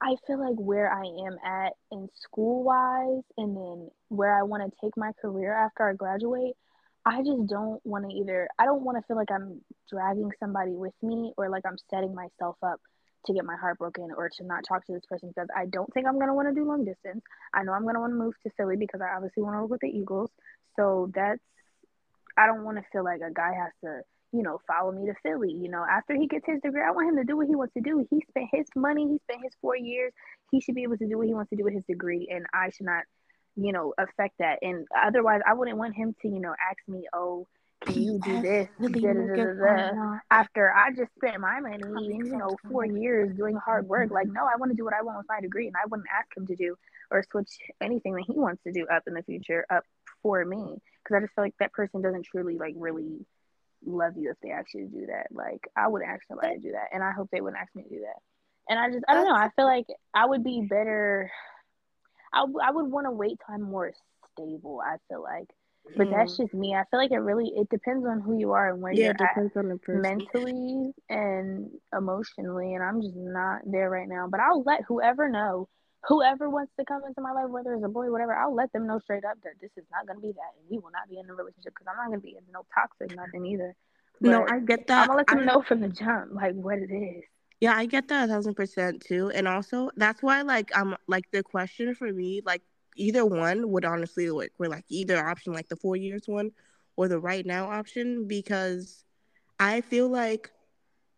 I 0.00 0.14
feel 0.26 0.38
like 0.38 0.56
where 0.56 0.92
I 0.92 1.04
am 1.04 1.36
at 1.44 1.72
in 1.90 2.08
school 2.14 2.62
wise, 2.62 3.24
and 3.38 3.56
then 3.56 3.90
where 4.08 4.38
I 4.38 4.42
want 4.42 4.62
to 4.62 4.76
take 4.80 4.96
my 4.96 5.10
career 5.20 5.52
after 5.52 5.88
I 5.88 5.94
graduate, 5.94 6.54
I 7.06 7.18
just 7.18 7.46
don't 7.48 7.80
want 7.84 8.08
to 8.08 8.14
either. 8.16 8.48
I 8.58 8.64
don't 8.64 8.82
want 8.82 8.98
to 8.98 9.02
feel 9.06 9.16
like 9.16 9.30
I'm 9.30 9.60
dragging 9.90 10.30
somebody 10.40 10.72
with 10.72 10.94
me 11.02 11.32
or 11.36 11.48
like 11.48 11.64
I'm 11.66 11.76
setting 11.90 12.14
myself 12.14 12.56
up 12.62 12.80
to 13.26 13.32
get 13.32 13.44
my 13.44 13.56
heart 13.56 13.78
broken 13.78 14.10
or 14.16 14.28
to 14.28 14.44
not 14.44 14.64
talk 14.66 14.84
to 14.86 14.92
this 14.92 15.04
person 15.08 15.28
because 15.28 15.48
I 15.56 15.66
don't 15.66 15.92
think 15.94 16.06
I'm 16.06 16.18
gonna 16.18 16.34
want 16.34 16.48
to 16.48 16.54
do 16.54 16.66
long 16.66 16.84
distance. 16.84 17.22
I 17.54 17.62
know 17.62 17.72
I'm 17.72 17.84
gonna 17.84 18.00
want 18.00 18.12
to 18.12 18.18
move 18.18 18.34
to 18.42 18.50
Philly 18.56 18.76
because 18.76 19.00
I 19.00 19.16
obviously 19.16 19.42
want 19.42 19.56
to 19.56 19.62
work 19.62 19.70
with 19.70 19.80
the 19.80 19.88
Eagles. 19.88 20.30
So 20.76 21.10
that's 21.14 21.40
I 22.36 22.46
don't 22.46 22.64
want 22.64 22.78
to 22.78 22.84
feel 22.92 23.04
like 23.04 23.20
a 23.20 23.32
guy 23.32 23.52
has 23.54 23.72
to, 23.84 24.00
you 24.34 24.42
know, 24.42 24.60
follow 24.66 24.90
me 24.90 25.06
to 25.06 25.14
Philly. 25.22 25.52
You 25.52 25.68
know, 25.68 25.84
after 25.88 26.14
he 26.14 26.26
gets 26.26 26.44
his 26.46 26.60
degree, 26.60 26.82
I 26.82 26.90
want 26.90 27.08
him 27.08 27.16
to 27.16 27.24
do 27.24 27.36
what 27.36 27.46
he 27.46 27.54
wants 27.54 27.74
to 27.74 27.80
do. 27.80 28.04
He 28.10 28.20
spent 28.28 28.48
his 28.52 28.66
money, 28.74 29.06
he 29.06 29.18
spent 29.18 29.44
his 29.44 29.52
four 29.60 29.76
years. 29.76 30.12
He 30.50 30.60
should 30.60 30.74
be 30.74 30.82
able 30.82 30.96
to 30.98 31.06
do 31.06 31.18
what 31.18 31.28
he 31.28 31.34
wants 31.34 31.50
to 31.50 31.56
do 31.56 31.62
with 31.62 31.74
his 31.74 31.84
degree, 31.84 32.28
and 32.30 32.44
I 32.52 32.70
should 32.70 32.86
not, 32.86 33.04
you 33.56 33.72
know, 33.72 33.94
affect 33.96 34.38
that. 34.40 34.58
And 34.62 34.86
otherwise, 35.00 35.40
I 35.46 35.54
wouldn't 35.54 35.78
want 35.78 35.94
him 35.94 36.16
to, 36.22 36.28
you 36.28 36.40
know, 36.40 36.52
ask 36.68 36.78
me, 36.88 37.06
oh, 37.14 37.46
can 37.80 38.02
you 38.02 38.18
do 38.22 38.40
this? 38.40 38.68
After 40.30 40.72
I 40.72 40.90
just 40.90 41.12
spent 41.16 41.38
my 41.38 41.60
money, 41.60 41.82
you 42.16 42.36
know, 42.36 42.56
four 42.70 42.86
years 42.86 43.36
doing 43.36 43.56
hard 43.56 43.86
work. 43.88 44.10
Like, 44.10 44.26
no, 44.26 44.42
I 44.42 44.56
want 44.58 44.72
to 44.72 44.76
do 44.76 44.84
what 44.84 44.94
I 44.94 45.02
want 45.02 45.18
with 45.18 45.26
my 45.28 45.40
degree, 45.40 45.66
and 45.66 45.76
I 45.76 45.86
wouldn't 45.86 46.08
ask 46.12 46.36
him 46.36 46.46
to 46.48 46.56
do 46.56 46.76
or 47.10 47.22
switch 47.30 47.50
anything 47.80 48.14
that 48.14 48.24
he 48.26 48.34
wants 48.36 48.62
to 48.64 48.72
do 48.72 48.86
up 48.86 49.04
in 49.06 49.14
the 49.14 49.22
future 49.22 49.64
up 49.70 49.84
for 50.22 50.44
me. 50.44 50.80
Because 51.02 51.16
I 51.16 51.20
just 51.20 51.34
feel 51.34 51.44
like 51.44 51.54
that 51.60 51.72
person 51.72 52.00
doesn't 52.00 52.24
truly 52.24 52.56
like 52.56 52.74
really 52.76 53.26
love 53.86 54.14
you 54.16 54.30
if 54.30 54.36
they 54.42 54.50
ask 54.50 54.72
you 54.74 54.86
to 54.86 55.00
do 55.00 55.06
that. 55.06 55.28
Like, 55.30 55.68
I 55.76 55.88
would 55.88 56.02
ask 56.02 56.22
somebody 56.28 56.56
to 56.56 56.60
do 56.60 56.72
that, 56.72 56.88
and 56.92 57.02
I 57.02 57.12
hope 57.12 57.28
they 57.30 57.40
wouldn't 57.40 57.60
ask 57.60 57.74
me 57.74 57.84
to 57.84 57.88
do 57.88 58.00
that. 58.00 58.20
And 58.68 58.78
I 58.78 58.90
just, 58.90 59.04
I 59.08 59.14
don't 59.14 59.28
know. 59.28 59.34
I 59.34 59.50
feel 59.56 59.66
like 59.66 59.86
I 60.14 60.26
would 60.26 60.42
be 60.42 60.66
better. 60.68 61.30
I, 62.32 62.44
I 62.62 62.70
would 62.70 62.90
want 62.90 63.06
to 63.06 63.10
wait 63.10 63.38
till 63.44 63.54
I'm 63.54 63.62
more 63.62 63.92
stable. 64.32 64.80
I 64.84 64.96
feel 65.08 65.22
like 65.22 65.48
but 65.96 66.10
that's 66.10 66.34
mm. 66.34 66.36
just 66.38 66.54
me. 66.54 66.74
I 66.74 66.84
feel 66.90 66.98
like 66.98 67.12
it 67.12 67.18
really 67.18 67.52
it 67.54 67.68
depends 67.68 68.06
on 68.06 68.20
who 68.20 68.38
you 68.38 68.52
are 68.52 68.72
and 68.72 68.80
where 68.80 68.92
yeah, 68.92 69.12
you're 69.18 69.58
at 69.58 69.86
mentally 69.88 70.92
and 71.08 71.70
emotionally. 71.96 72.74
And 72.74 72.82
I'm 72.82 73.02
just 73.02 73.14
not 73.16 73.60
there 73.66 73.90
right 73.90 74.08
now. 74.08 74.26
But 74.28 74.40
I'll 74.40 74.62
let 74.62 74.82
whoever 74.88 75.28
know, 75.28 75.68
whoever 76.06 76.50
wants 76.50 76.72
to 76.78 76.84
come 76.84 77.02
into 77.06 77.20
my 77.20 77.32
life, 77.32 77.48
whether 77.48 77.74
it's 77.74 77.84
a 77.84 77.88
boy, 77.88 78.10
whatever. 78.10 78.34
I'll 78.34 78.54
let 78.54 78.72
them 78.72 78.86
know 78.86 79.00
straight 79.00 79.24
up 79.24 79.38
that 79.44 79.54
this 79.60 79.70
is 79.76 79.84
not 79.90 80.06
going 80.06 80.18
to 80.18 80.22
be 80.22 80.32
that, 80.32 80.52
and 80.58 80.68
we 80.70 80.78
will 80.78 80.90
not 80.92 81.08
be 81.08 81.18
in 81.18 81.28
a 81.28 81.34
relationship 81.34 81.74
because 81.74 81.86
I'm 81.88 81.96
not 81.96 82.08
going 82.08 82.20
to 82.20 82.24
be 82.24 82.36
in 82.36 82.44
no 82.52 82.64
toxic 82.74 83.16
nothing 83.16 83.46
either. 83.46 83.74
But 84.20 84.30
no, 84.30 84.46
I 84.48 84.60
get 84.60 84.86
that. 84.86 85.02
I'm 85.02 85.06
gonna 85.08 85.16
let 85.18 85.26
them 85.26 85.40
I, 85.40 85.44
know 85.44 85.62
from 85.66 85.80
the 85.80 85.88
jump 85.88 86.32
like 86.32 86.54
what 86.54 86.78
it 86.78 86.92
is. 86.92 87.24
Yeah, 87.60 87.74
I 87.76 87.86
get 87.86 88.08
that 88.08 88.28
a 88.28 88.32
thousand 88.32 88.54
percent 88.54 89.02
too. 89.06 89.30
And 89.34 89.48
also 89.48 89.90
that's 89.96 90.22
why 90.22 90.42
like 90.42 90.76
um 90.76 90.96
like 91.08 91.30
the 91.32 91.42
question 91.42 91.94
for 91.94 92.12
me, 92.12 92.40
like 92.44 92.62
either 92.96 93.24
one 93.26 93.70
would 93.70 93.84
honestly 93.84 94.30
work. 94.30 94.50
We're 94.58 94.68
like 94.68 94.84
either 94.88 95.26
option, 95.26 95.52
like 95.52 95.68
the 95.68 95.76
four 95.76 95.96
years 95.96 96.22
one 96.26 96.52
or 96.96 97.08
the 97.08 97.18
right 97.18 97.44
now 97.44 97.70
option, 97.70 98.28
because 98.28 99.04
I 99.58 99.80
feel 99.80 100.08
like 100.08 100.50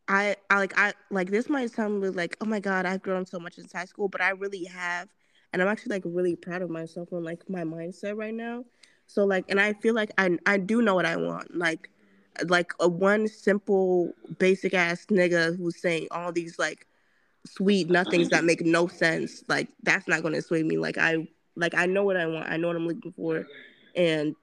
I, 0.09 0.37
I 0.51 0.59
like 0.59 0.79
I 0.79 0.93
like 1.11 1.31
this 1.31 1.49
might 1.49 1.71
sound 1.71 2.15
like 2.15 2.37
oh 2.41 2.45
my 2.47 2.61
god 2.61 2.87
I've 2.87 3.03
grown 3.03 3.27
so 3.27 3.39
much 3.39 3.55
since 3.57 3.73
high 3.73 3.87
school, 3.87 4.09
but 4.09 4.21
I 4.21 4.31
really 4.31 4.65
have, 4.65 5.09
and 5.53 5.61
I'm 5.63 5.69
actually 5.69 5.97
like 5.97 6.03
really 6.07 6.37
proud 6.37 6.63
of 6.63 6.71
myself 6.71 7.13
on 7.13 7.25
like 7.25 7.49
my 7.49 7.63
mindset 7.63 8.17
right 8.17 8.35
now. 8.35 8.65
So 9.07 9.25
like, 9.25 9.45
and 9.49 9.61
I 9.61 9.73
feel 9.75 9.95
like 9.95 10.11
I 10.19 10.39
I 10.47 10.59
do 10.59 10.83
know 10.83 10.95
what 10.95 11.07
I 11.07 11.17
want. 11.17 11.57
Like, 11.57 11.91
like 12.49 12.73
a 12.81 12.89
one 12.89 13.27
simple 13.29 14.13
basic 14.39 14.75
ass 14.75 15.07
nigga 15.07 15.57
who's 15.57 15.81
saying 15.81 16.09
all 16.11 16.33
these 16.33 16.59
like 16.59 16.87
sweet 17.47 17.89
nothings 17.91 18.29
that 18.31 18.45
make 18.45 18.65
no 18.65 18.87
sense. 18.87 19.43
Like 19.49 19.69
that's 19.83 20.09
not 20.09 20.23
gonna 20.23 20.43
sway 20.43 20.63
me. 20.63 20.79
Like 20.79 20.99
I 20.99 21.29
like 21.57 21.75
I 21.75 21.87
know 21.87 22.05
what 22.05 22.17
I 22.17 22.27
want. 22.27 22.49
I 22.49 22.57
know 22.57 22.69
what 22.69 22.77
I'm 22.77 22.87
looking 22.87 23.13
for, 23.13 23.47
and 23.95 24.35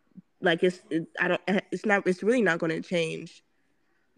like 0.41 0.63
it's 0.63 0.81
it, 0.89 1.07
I 1.19 1.27
don't 1.29 1.41
eh, 1.47 1.61
it's 1.71 1.85
not 1.85 2.05
it's 2.07 2.23
really 2.23 2.41
not 2.41 2.59
going 2.59 2.71
to 2.71 2.87
change, 2.87 3.43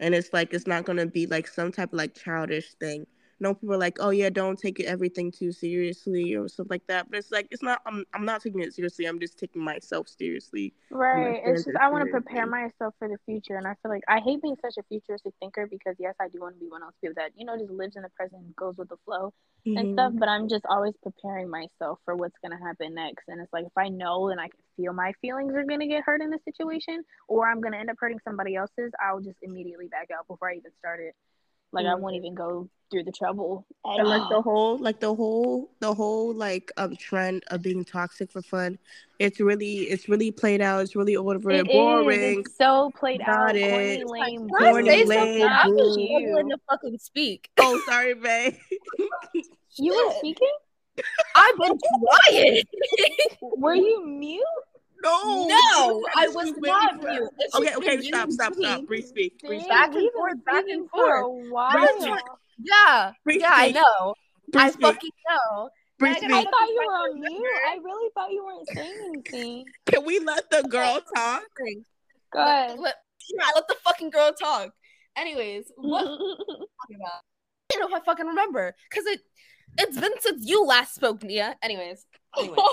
and 0.00 0.14
it's 0.14 0.32
like 0.32 0.52
it's 0.54 0.66
not 0.66 0.84
to 0.98 1.06
be 1.06 1.26
like 1.26 1.48
some 1.48 1.72
type 1.72 1.92
of 1.92 1.98
like 1.98 2.14
childish 2.14 2.74
thing 2.74 3.06
know 3.40 3.54
people 3.54 3.74
are 3.74 3.78
like, 3.78 3.98
oh 4.00 4.10
yeah, 4.10 4.30
don't 4.30 4.58
take 4.58 4.80
everything 4.80 5.30
too 5.30 5.52
seriously 5.52 6.34
or 6.34 6.48
stuff 6.48 6.66
like 6.70 6.86
that. 6.86 7.10
But 7.10 7.18
it's 7.18 7.30
like 7.30 7.48
it's 7.50 7.62
not. 7.62 7.82
I'm 7.86 8.04
I'm 8.14 8.24
not 8.24 8.42
taking 8.42 8.60
it 8.60 8.74
seriously. 8.74 9.06
I'm 9.06 9.20
just 9.20 9.38
taking 9.38 9.62
myself 9.62 10.08
seriously. 10.08 10.74
Right. 10.90 11.40
It's 11.44 11.64
just 11.64 11.76
I 11.76 11.90
want 11.90 12.04
to 12.04 12.10
prepare 12.10 12.46
myself 12.46 12.94
for 12.98 13.08
the 13.08 13.18
future, 13.26 13.56
and 13.56 13.66
I 13.66 13.74
feel 13.82 13.90
like 13.90 14.02
I 14.08 14.20
hate 14.20 14.42
being 14.42 14.56
such 14.62 14.76
a 14.78 14.82
futuristic 14.88 15.34
thinker 15.40 15.66
because 15.66 15.96
yes, 15.98 16.14
I 16.20 16.28
do 16.28 16.40
want 16.40 16.54
to 16.54 16.60
be 16.60 16.68
one 16.68 16.82
of 16.82 16.88
those 16.88 16.98
people 17.00 17.14
that 17.16 17.32
you 17.36 17.44
know 17.44 17.56
just 17.56 17.70
lives 17.70 17.96
in 17.96 18.02
the 18.02 18.10
present, 18.10 18.42
and 18.42 18.56
goes 18.56 18.76
with 18.76 18.88
the 18.88 18.96
flow 19.04 19.32
mm-hmm. 19.66 19.76
and 19.76 19.94
stuff. 19.94 20.12
But 20.16 20.28
I'm 20.28 20.48
just 20.48 20.64
always 20.68 20.94
preparing 21.02 21.50
myself 21.50 21.98
for 22.04 22.16
what's 22.16 22.36
gonna 22.42 22.58
happen 22.58 22.94
next. 22.94 23.24
And 23.28 23.40
it's 23.40 23.52
like 23.52 23.66
if 23.66 23.76
I 23.76 23.88
know 23.88 24.28
and 24.28 24.40
I 24.40 24.48
can 24.48 24.60
feel 24.76 24.92
my 24.92 25.12
feelings 25.20 25.54
are 25.54 25.64
gonna 25.64 25.86
get 25.86 26.04
hurt 26.04 26.22
in 26.22 26.30
this 26.30 26.44
situation, 26.44 27.02
or 27.28 27.48
I'm 27.48 27.60
gonna 27.60 27.78
end 27.78 27.90
up 27.90 27.96
hurting 27.98 28.20
somebody 28.24 28.56
else's, 28.56 28.92
I'll 29.02 29.20
just 29.20 29.38
immediately 29.42 29.88
back 29.88 30.08
out 30.16 30.26
before 30.26 30.50
I 30.50 30.54
even 30.54 30.72
start 30.78 31.00
it. 31.00 31.14
Like 31.72 31.84
mm-hmm. 31.84 31.92
I 31.92 31.94
won't 31.96 32.16
even 32.16 32.34
go 32.34 32.68
through 32.90 33.04
the 33.04 33.12
trouble. 33.12 33.66
and 33.84 34.08
like 34.08 34.28
the 34.28 34.40
whole, 34.40 34.78
like 34.78 35.00
the 35.00 35.14
whole, 35.14 35.70
the 35.80 35.92
whole 35.92 36.34
like 36.34 36.70
um 36.76 36.96
trend 36.96 37.44
of 37.48 37.62
being 37.62 37.84
toxic 37.84 38.30
for 38.30 38.42
fun. 38.42 38.78
It's 39.18 39.40
really, 39.40 39.82
it's 39.84 40.08
really 40.08 40.30
played 40.30 40.60
out. 40.60 40.82
It's 40.82 40.94
really 40.94 41.16
over 41.16 41.50
it 41.50 41.66
boring. 41.66 42.40
It's 42.40 42.56
so 42.56 42.92
played 42.98 43.22
out. 43.22 43.50
Corny, 43.50 44.04
lame, 44.04 44.48
corny, 44.48 45.04
lame. 45.04 45.48
I'm 45.48 45.76
struggling 45.76 46.50
to 46.50 46.58
fucking 46.68 46.98
speak. 46.98 47.50
Oh, 47.58 47.80
sorry, 47.86 48.14
babe. 48.14 48.54
you 49.78 49.92
were 49.92 50.12
speaking. 50.18 50.50
I've 51.34 51.58
been 51.58 51.78
quiet. 51.78 52.68
were 53.40 53.74
you 53.74 54.06
mute? 54.06 54.42
No, 55.06 55.46
no, 55.48 56.04
I 56.16 56.28
was 56.28 56.52
not 56.58 56.98
mute. 56.98 57.30
okay, 57.54 57.74
okay, 57.76 58.00
stop, 58.02 58.30
stop, 58.30 58.54
stop. 58.54 58.86
Breathe, 58.86 59.04
speak. 59.04 59.40
Breathe, 59.40 59.68
back 59.68 59.94
and 59.94 60.10
forth, 60.12 60.44
back 60.44 60.64
and 60.68 60.90
forth. 60.90 61.08
For 61.08 61.16
a 61.16 61.28
while. 61.52 62.18
Yeah, 62.58 63.12
Breathe, 63.24 63.42
yeah, 63.42 63.52
I 63.52 63.70
know. 63.70 64.14
Breathe, 64.50 64.64
I 64.64 64.70
fucking 64.70 65.10
know. 65.28 65.68
Breathe, 65.98 66.16
I, 66.22 66.40
I 66.40 66.44
thought 66.44 66.68
you 66.68 66.82
were 66.86 66.92
on 66.92 67.20
mute. 67.20 67.44
I 67.68 67.78
really 67.82 68.10
thought 68.14 68.30
you 68.30 68.44
weren't 68.44 68.68
saying 68.74 68.96
anything. 69.08 69.64
Can 69.86 70.04
we 70.04 70.18
let 70.18 70.50
the 70.50 70.62
girl 70.68 71.00
talk? 71.14 71.42
Go 72.32 72.40
ahead. 72.40 72.78
Let, 72.78 72.96
yeah, 73.32 73.44
let 73.54 73.68
the 73.68 73.76
fucking 73.84 74.10
girl 74.10 74.32
talk. 74.32 74.70
Anyways, 75.16 75.72
what 75.76 76.04
about? 76.04 76.18
I 77.72 77.78
don't 77.78 77.90
know 77.90 77.96
if 77.96 78.02
I 78.02 78.04
fucking 78.04 78.26
remember 78.26 78.74
because 78.90 79.06
it 79.06 79.20
it's 79.78 79.98
been 79.98 80.12
since 80.20 80.46
you 80.46 80.64
last 80.64 80.94
spoke, 80.94 81.22
Nia. 81.22 81.56
Anyways, 81.62 82.06
anyways. 82.38 82.58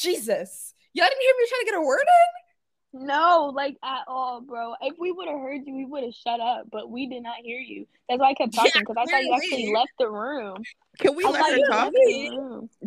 Jesus. 0.00 0.74
Y'all 0.94 1.06
didn't 1.06 1.20
hear 1.20 1.34
me 1.38 1.46
trying 1.48 1.60
to 1.60 1.64
get 1.66 1.74
a 1.78 1.82
word 1.82 2.00
in? 2.00 3.06
No, 3.06 3.52
like 3.54 3.76
at 3.84 4.02
all, 4.08 4.40
bro. 4.40 4.74
If 4.80 4.96
we 4.98 5.12
would 5.12 5.28
have 5.28 5.38
heard 5.38 5.60
you, 5.64 5.76
we 5.76 5.84
would 5.84 6.02
have 6.02 6.14
shut 6.14 6.40
up, 6.40 6.66
but 6.72 6.90
we 6.90 7.06
did 7.06 7.22
not 7.22 7.36
hear 7.44 7.60
you. 7.60 7.86
That's 8.08 8.20
why 8.20 8.30
I 8.30 8.34
kept 8.34 8.52
talking 8.52 8.72
because 8.80 8.96
yeah, 8.96 9.02
I 9.02 9.06
thought 9.06 9.22
you 9.22 9.34
actually 9.34 9.72
left 9.72 9.92
the 9.98 10.10
room. 10.10 10.64
Can 10.98 11.14
we 11.14 11.24
I 11.24 11.30
let 11.30 11.52
her 11.52 11.58
talk? 11.68 11.92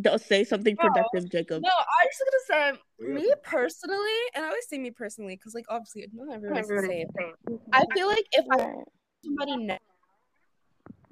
Don't 0.02 0.22
say 0.22 0.44
something 0.44 0.76
no, 0.78 0.90
productive, 0.90 1.32
Jacob. 1.32 1.64
No, 1.64 1.70
I 1.70 2.06
was 2.06 2.20
just 2.20 2.50
gonna 2.50 2.76
say 2.76 3.14
me 3.14 3.34
personally, 3.44 4.20
and 4.36 4.44
I 4.44 4.50
always 4.50 4.68
say 4.68 4.78
me 4.78 4.92
personally 4.92 5.38
because, 5.38 5.56
like, 5.56 5.66
obviously, 5.70 6.06
not 6.14 6.36
everyone's 6.36 6.68
the 6.68 6.82
same. 6.82 7.58
I 7.72 7.86
feel 7.94 8.08
like 8.08 8.26
if 8.34 8.46
I 8.52 8.74
somebody 9.24 9.56
next 9.58 9.86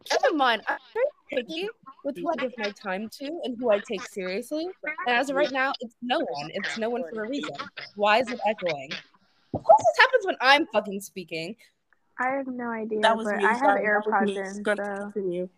Never 0.09 0.35
mind. 0.35 0.63
I'm 0.67 0.77
very 0.93 1.43
picky 1.43 1.69
with 2.03 2.17
who 2.17 2.29
I 2.29 2.35
give 2.35 2.53
my 2.57 2.71
time 2.71 3.09
to 3.19 3.41
and 3.43 3.57
who 3.59 3.71
I 3.71 3.79
take 3.79 4.01
seriously. 4.07 4.67
And 5.07 5.15
as 5.15 5.29
of 5.29 5.35
right 5.35 5.51
now, 5.51 5.73
it's 5.79 5.95
no 6.01 6.19
one. 6.19 6.51
It's 6.53 6.77
no 6.77 6.89
one 6.89 7.03
for 7.13 7.23
a 7.23 7.29
reason. 7.29 7.55
Why 7.95 8.19
is 8.19 8.29
it 8.29 8.39
echoing? 8.47 8.91
Of 9.53 9.63
course, 9.63 9.79
this 9.79 10.05
happens 10.05 10.25
when 10.25 10.35
I'm 10.41 10.65
fucking 10.67 11.01
speaking. 11.01 11.55
I 12.19 12.35
have 12.35 12.47
no 12.47 12.69
idea. 12.69 12.99
That 13.01 13.17
was 13.17 13.25
but 13.25 13.37
me. 13.37 13.45
I 13.45 13.53
have 13.53 13.79
AirPods 13.79 14.35
in. 14.35 14.63
So. 14.63 15.11
You. 15.15 15.49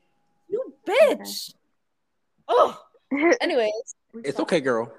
you 0.50 0.74
bitch. 0.88 1.50
Okay. 1.50 1.58
Oh. 2.48 2.82
Anyways. 3.42 3.96
It's 4.24 4.40
okay, 4.40 4.62
girl. 4.62 4.92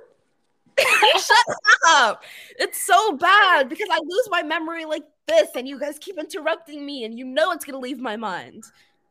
Shut 0.78 1.56
up. 1.86 2.24
It's 2.58 2.82
so 2.82 3.16
bad 3.16 3.68
because 3.68 3.88
I 3.90 3.98
lose 3.98 4.28
my 4.30 4.42
memory 4.42 4.84
like 4.84 5.04
this 5.26 5.50
and 5.54 5.68
you 5.68 5.78
guys 5.78 5.98
keep 5.98 6.18
interrupting 6.18 6.84
me 6.84 7.04
and 7.04 7.16
you 7.16 7.24
know 7.24 7.52
it's 7.52 7.64
going 7.64 7.74
to 7.74 7.80
leave 7.80 8.00
my 8.00 8.16
mind. 8.16 8.64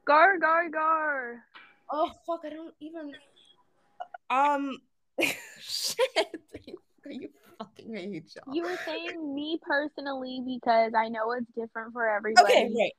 Gar, 0.05 0.37
gar, 0.37 0.69
gar. 0.69 1.43
Oh 1.95 2.11
fuck! 2.25 2.41
I 2.43 2.49
don't 2.49 2.73
even. 2.79 3.11
Um, 4.29 4.79
shit. 5.59 5.99
Are 7.05 7.11
you 7.11 7.29
fucking 7.59 7.95
hate 7.95 8.35
y'all. 8.35 8.53
You 8.53 8.63
were 8.63 8.77
saying 8.85 9.33
me 9.33 9.59
personally 9.61 10.41
because 10.45 10.93
I 10.97 11.09
know 11.09 11.31
it's 11.33 11.51
different 11.55 11.93
for 11.93 12.09
everybody. 12.09 12.51
Okay, 12.51 12.71
right. 12.75 12.91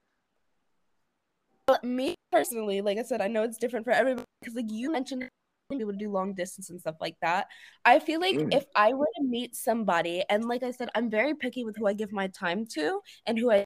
But 1.67 1.83
me 1.83 2.15
personally, 2.31 2.83
like 2.83 2.99
I 2.99 3.03
said, 3.03 3.21
I 3.21 3.29
know 3.29 3.43
it's 3.43 3.59
different 3.59 3.85
for 3.85 3.93
everybody 3.93 4.25
because, 4.41 4.55
like 4.55 4.71
you 4.71 4.93
mentioned, 4.93 5.29
people 5.73 5.93
to 5.93 5.99
do 5.99 6.11
long 6.11 6.35
distance 6.35 6.71
and 6.71 6.79
stuff 6.81 6.97
like 7.01 7.17
that. 7.23 7.47
I 7.85 7.99
feel 7.99 8.21
like 8.21 8.37
mm. 8.37 8.55
if 8.55 8.65
I 8.77 8.93
were 8.93 9.09
to 9.17 9.25
meet 9.25 9.57
somebody, 9.57 10.23
and 10.29 10.45
like 10.45 10.63
I 10.63 10.71
said, 10.71 10.91
I'm 10.95 11.11
very 11.11 11.35
picky 11.35 11.65
with 11.65 11.77
who 11.77 11.87
I 11.87 11.95
give 11.95 12.13
my 12.13 12.29
time 12.29 12.67
to 12.75 13.01
and 13.27 13.39
who 13.39 13.51
I 13.51 13.65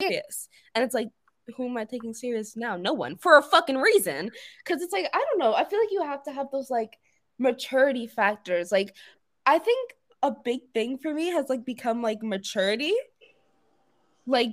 serious, 0.00 0.48
and 0.74 0.84
it's 0.84 0.94
like 0.94 1.08
who 1.56 1.68
am 1.68 1.76
I 1.76 1.84
taking 1.84 2.14
serious 2.14 2.56
now? 2.56 2.76
No 2.76 2.92
one 2.92 3.16
for 3.16 3.38
a 3.38 3.42
fucking 3.42 3.76
reason. 3.76 4.30
Cause 4.64 4.82
it's 4.82 4.92
like, 4.92 5.06
I 5.12 5.18
don't 5.18 5.38
know. 5.38 5.54
I 5.54 5.64
feel 5.64 5.78
like 5.78 5.92
you 5.92 6.02
have 6.02 6.22
to 6.24 6.32
have 6.32 6.48
those 6.50 6.70
like 6.70 6.96
maturity 7.38 8.06
factors. 8.06 8.70
Like, 8.70 8.94
I 9.46 9.58
think 9.58 9.92
a 10.22 10.30
big 10.30 10.60
thing 10.74 10.98
for 10.98 11.12
me 11.12 11.28
has 11.28 11.48
like 11.48 11.64
become 11.64 12.02
like 12.02 12.22
maturity. 12.22 12.94
Like, 14.26 14.50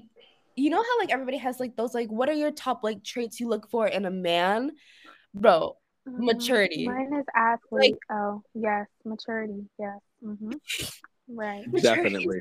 you 0.56 0.70
know 0.70 0.82
how 0.82 1.00
like 1.00 1.12
everybody 1.12 1.38
has 1.38 1.60
like 1.60 1.76
those 1.76 1.94
like 1.94 2.10
what 2.10 2.30
are 2.30 2.34
your 2.34 2.52
top 2.52 2.84
like 2.84 3.04
traits 3.04 3.40
you 3.40 3.48
look 3.48 3.70
for 3.70 3.88
in 3.88 4.06
a 4.06 4.12
man? 4.12 4.72
Bro, 5.34 5.78
mm-hmm. 6.08 6.26
maturity. 6.26 6.88
Mine 6.88 7.14
is 7.14 7.26
athlete. 7.36 7.94
Like, 7.94 8.00
oh, 8.10 8.42
yes, 8.56 8.88
maturity. 9.06 9.66
Yes. 9.80 10.00
Mm-hmm. 10.24 10.52
Right. 11.30 11.66
Definitely. 11.82 12.40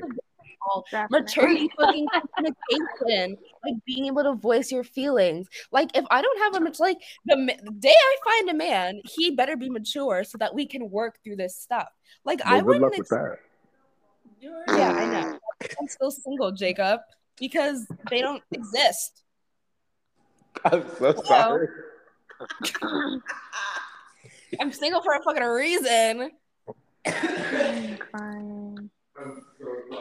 All. 0.61 0.85
Definitely. 0.91 1.19
Maturity, 1.21 1.69
fucking 1.79 2.07
communication, 2.37 3.37
like 3.63 3.73
being 3.85 4.05
able 4.05 4.23
to 4.23 4.33
voice 4.33 4.71
your 4.71 4.83
feelings. 4.83 5.47
Like 5.71 5.95
if 5.95 6.05
I 6.09 6.21
don't 6.21 6.39
have 6.39 6.55
a 6.55 6.63
much, 6.63 6.79
like 6.79 6.97
the, 7.25 7.35
the 7.63 7.71
day 7.71 7.93
I 7.95 8.15
find 8.25 8.49
a 8.49 8.53
man, 8.53 9.01
he 9.05 9.31
better 9.31 9.55
be 9.57 9.69
mature 9.69 10.23
so 10.23 10.37
that 10.39 10.53
we 10.53 10.65
can 10.65 10.89
work 10.89 11.19
through 11.23 11.35
this 11.37 11.55
stuff. 11.57 11.87
Like 12.25 12.41
I 12.45 12.55
Well, 12.55 12.59
good 12.61 12.65
wouldn't. 12.67 12.83
luck 12.83 12.91
with 12.91 12.99
Ex- 13.01 13.09
that. 13.09 13.39
yeah, 14.77 14.91
I 14.91 15.05
know. 15.05 15.39
I'm 15.79 15.87
still 15.87 16.11
single, 16.11 16.51
Jacob, 16.51 16.99
because 17.39 17.87
they 18.09 18.21
don't 18.21 18.43
exist. 18.51 19.23
I'm 20.65 20.83
so 20.99 21.13
sorry. 21.25 21.67
I'm 24.59 24.71
single 24.71 25.01
for 25.01 25.13
a 25.13 25.21
fucking 25.23 25.43
reason. 25.43 26.31
I'm 27.05 27.97
crying. 27.97 28.89
Um, 29.19 29.41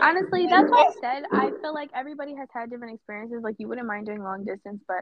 Honestly, 0.00 0.47
that's 0.49 0.71
what 0.71 0.88
I 0.88 1.00
said 1.00 1.25
I 1.33 1.50
feel 1.61 1.75
like 1.75 1.90
everybody 1.95 2.35
has 2.35 2.49
had 2.52 2.71
different 2.71 2.95
experiences. 2.95 3.43
Like 3.43 3.57
you 3.59 3.69
wouldn't 3.69 3.87
mind 3.87 4.07
doing 4.07 4.23
long 4.23 4.45
distance, 4.45 4.83
but 4.88 4.99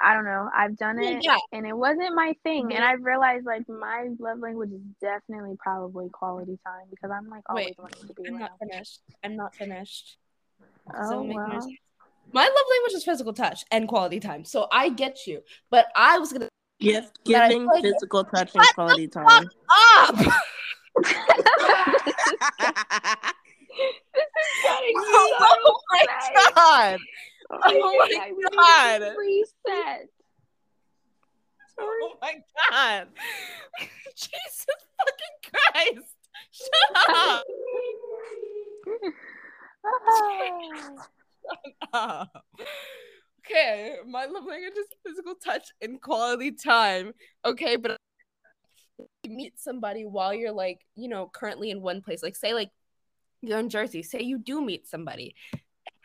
I 0.00 0.12
I 0.12 0.14
don't 0.14 0.24
know. 0.24 0.48
I've 0.54 0.76
done 0.76 1.02
it 1.02 1.24
yeah. 1.24 1.36
and 1.52 1.66
it 1.66 1.76
wasn't 1.76 2.14
my 2.14 2.34
thing. 2.44 2.72
And. 2.74 2.84
I've 2.84 3.02
realized 3.02 3.46
like 3.46 3.68
my 3.68 4.08
love 4.18 4.38
language 4.38 4.70
is 4.70 4.80
definitely 5.00 5.56
probably 5.58 6.08
quality 6.10 6.58
time 6.64 6.86
because 6.90 7.10
I'm 7.10 7.28
like 7.28 7.42
always 7.48 7.66
Wait, 7.66 7.76
wanting 7.78 8.08
to 8.08 8.14
be 8.14 8.28
I'm 8.28 8.34
around. 8.34 8.40
not 8.40 8.58
finished. 8.60 9.00
I'm 9.24 9.36
not 9.36 9.54
finished. 9.56 10.18
Oh 10.94 11.10
So 11.10 11.22
well. 11.22 11.50
sense. 11.60 11.66
My 12.32 12.44
love 12.44 12.66
language 12.70 12.94
is 12.94 13.04
physical 13.04 13.32
touch 13.32 13.64
and 13.70 13.88
quality 13.88 14.20
time. 14.20 14.44
So 14.44 14.66
I 14.70 14.88
get 14.88 15.26
you. 15.26 15.42
But 15.70 15.86
I 15.96 16.18
was 16.18 16.32
gonna 16.32 16.48
Gift 16.80 17.18
giving 17.24 17.66
like- 17.66 17.82
physical 17.82 18.24
touch 18.24 18.50
and 18.54 18.64
quality 18.74 19.08
time. 19.08 19.48
up. 19.98 20.16
Oh, 24.64 25.58
oh 25.64 25.80
my 25.90 26.04
god. 26.54 27.00
Oh 27.50 28.06
my 28.08 28.32
God. 28.56 29.02
Reset. 29.18 30.08
Oh 31.78 32.14
my 32.20 32.34
god. 32.70 33.08
Jesus 34.16 34.66
fucking 34.98 35.36
Christ. 35.50 36.16
Shut 36.50 36.70
up. 37.16 37.44
Up. 41.92 42.44
Okay, 43.44 43.96
my 44.06 44.26
love 44.26 44.44
language 44.44 44.74
is 44.78 44.86
physical 45.04 45.34
touch 45.34 45.68
and 45.80 46.00
quality 46.00 46.52
time. 46.52 47.12
Okay, 47.44 47.76
but 47.76 47.96
you 49.24 49.30
meet 49.30 49.58
somebody 49.58 50.04
while 50.04 50.32
you're 50.32 50.52
like, 50.52 50.80
you 50.94 51.08
know, 51.08 51.28
currently 51.32 51.70
in 51.70 51.82
one 51.82 52.02
place. 52.02 52.22
Like, 52.22 52.36
say, 52.36 52.54
like 52.54 52.70
you're 53.42 53.58
in 53.58 53.68
Jersey. 53.68 54.02
Say 54.02 54.22
you 54.22 54.38
do 54.38 54.60
meet 54.64 54.86
somebody. 54.88 55.34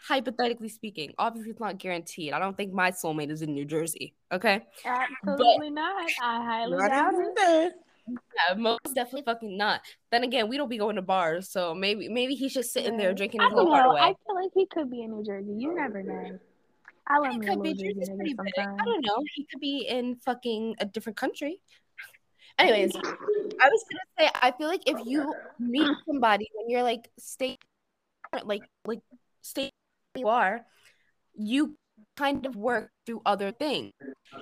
Hypothetically 0.08 0.70
speaking, 0.70 1.14
obviously 1.18 1.52
it's 1.52 1.60
not 1.60 1.80
guaranteed. 1.80 2.32
I 2.34 2.40
don't 2.40 2.56
think 2.56 2.72
my 2.72 2.92
soulmate 2.92 3.32
is 3.32 3.42
in 3.42 3.54
New 3.54 3.66
Jersey. 3.66 4.14
Okay, 4.32 4.66
Absolutely 4.86 5.70
not. 5.70 6.10
I 6.22 6.44
highly 6.44 6.78
Not 6.78 6.90
doubt 6.90 7.14
it. 7.16 7.36
there. 7.36 7.72
yeah, 8.08 8.56
most 8.56 8.80
definitely 8.94 9.24
fucking 9.24 9.58
not. 9.58 9.82
Then 10.12 10.24
again, 10.24 10.48
we 10.48 10.56
don't 10.58 10.70
be 10.70 10.78
going 10.78 10.96
to 10.96 11.02
bars, 11.02 11.50
so 11.50 11.74
maybe 11.74 12.08
maybe 12.10 12.36
he's 12.36 12.54
just 12.54 12.72
sitting 12.72 12.96
there 12.98 13.10
Yeah. 13.10 13.16
drinking 13.16 13.42
I 13.42 13.46
his 13.46 13.54
know. 13.56 13.62
away. 13.68 14.00
I 14.02 14.14
feel 14.26 14.36
like 14.36 14.52
he 14.54 14.66
could 14.68 14.90
be 14.90 15.02
in 15.02 15.12
New 15.12 15.24
Jersey. 15.26 15.54
You 15.58 15.76
never 15.76 16.02
know. 16.04 16.40
I 17.10 17.18
love 17.20 17.34
He 17.34 17.40
could 17.40 17.64
be 17.64 17.74
Jersey's 17.74 18.10
pretty 18.10 18.34
big. 18.34 18.54
I 18.58 18.86
don't 18.86 19.06
know. 19.06 19.24
He 19.34 19.46
could 19.46 19.60
be 19.60 19.88
in 19.90 20.16
fucking 20.18 20.76
a 20.80 20.86
different 20.86 21.18
country. 21.18 21.60
Anyways, 22.60 22.96
I 22.96 23.70
was 23.70 23.84
gonna 23.90 24.10
say 24.20 24.30
I 24.42 24.52
feel 24.52 24.68
like 24.68 24.84
if 24.88 25.06
you 25.06 25.34
meet 25.60 25.90
somebody 26.08 26.48
when 26.56 26.70
you're 26.70 26.84
like 26.84 27.10
stay 27.20 27.58
like 28.44 28.64
like 28.86 29.02
stay 29.42 29.72
where 30.14 30.22
you 30.22 30.28
are, 30.28 30.62
you 31.36 31.76
kind 32.18 32.46
of 32.46 32.56
work 32.56 32.92
through 33.06 33.22
other 33.26 33.52
things. 33.52 33.92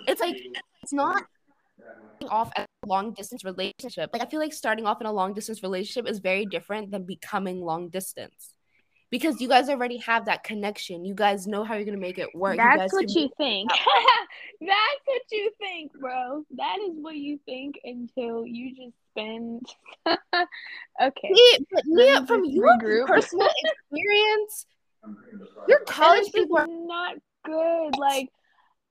It's 0.08 0.22
like 0.22 0.38
it's 0.84 0.94
not 0.94 1.24
off 2.30 2.52
a 2.58 2.66
long 2.86 3.14
distance 3.14 3.44
relationship. 3.44 4.10
Like 4.14 4.22
I 4.22 4.26
feel 4.26 4.40
like 4.40 4.54
starting 4.54 4.86
off 4.86 5.02
in 5.02 5.08
a 5.08 5.12
long 5.14 5.34
distance 5.34 5.64
relationship 5.64 6.10
is 6.10 6.20
very 6.20 6.46
different 6.46 6.92
than 6.92 7.06
becoming 7.06 7.62
long 7.62 7.90
distance. 7.90 8.55
Because 9.16 9.40
you 9.40 9.48
guys 9.48 9.70
already 9.70 9.96
have 10.00 10.26
that 10.26 10.44
connection. 10.44 11.06
You 11.06 11.14
guys 11.14 11.48
know 11.48 11.64
how 11.64 11.76
you're 11.76 11.86
gonna 11.86 11.98
make 11.98 12.18
it 12.18 12.28
work. 12.36 12.58
you 12.58 12.64
That's 12.64 12.78
guys 12.78 12.90
what 12.92 13.10
you 13.12 13.30
think. 13.38 13.70
That's 14.60 15.02
what 15.06 15.22
you 15.32 15.52
think, 15.58 15.94
bro. 15.94 16.44
That 16.58 16.80
is 16.86 16.96
what 16.96 17.16
you 17.16 17.40
think 17.46 17.76
until 17.86 18.46
you 18.46 18.76
just 18.76 18.96
spend. 19.12 19.66
okay. 21.02 21.34
See, 21.34 21.66
but 21.72 21.84
Nia, 21.86 22.26
from 22.26 22.44
your 22.44 22.78
regroup. 22.78 23.08
personal 23.08 23.48
experience, 23.92 24.66
your 25.70 25.80
college 25.86 26.34
people 26.34 26.58
are 26.58 26.68
not 26.68 27.16
good. 27.46 27.98
Like 27.98 28.28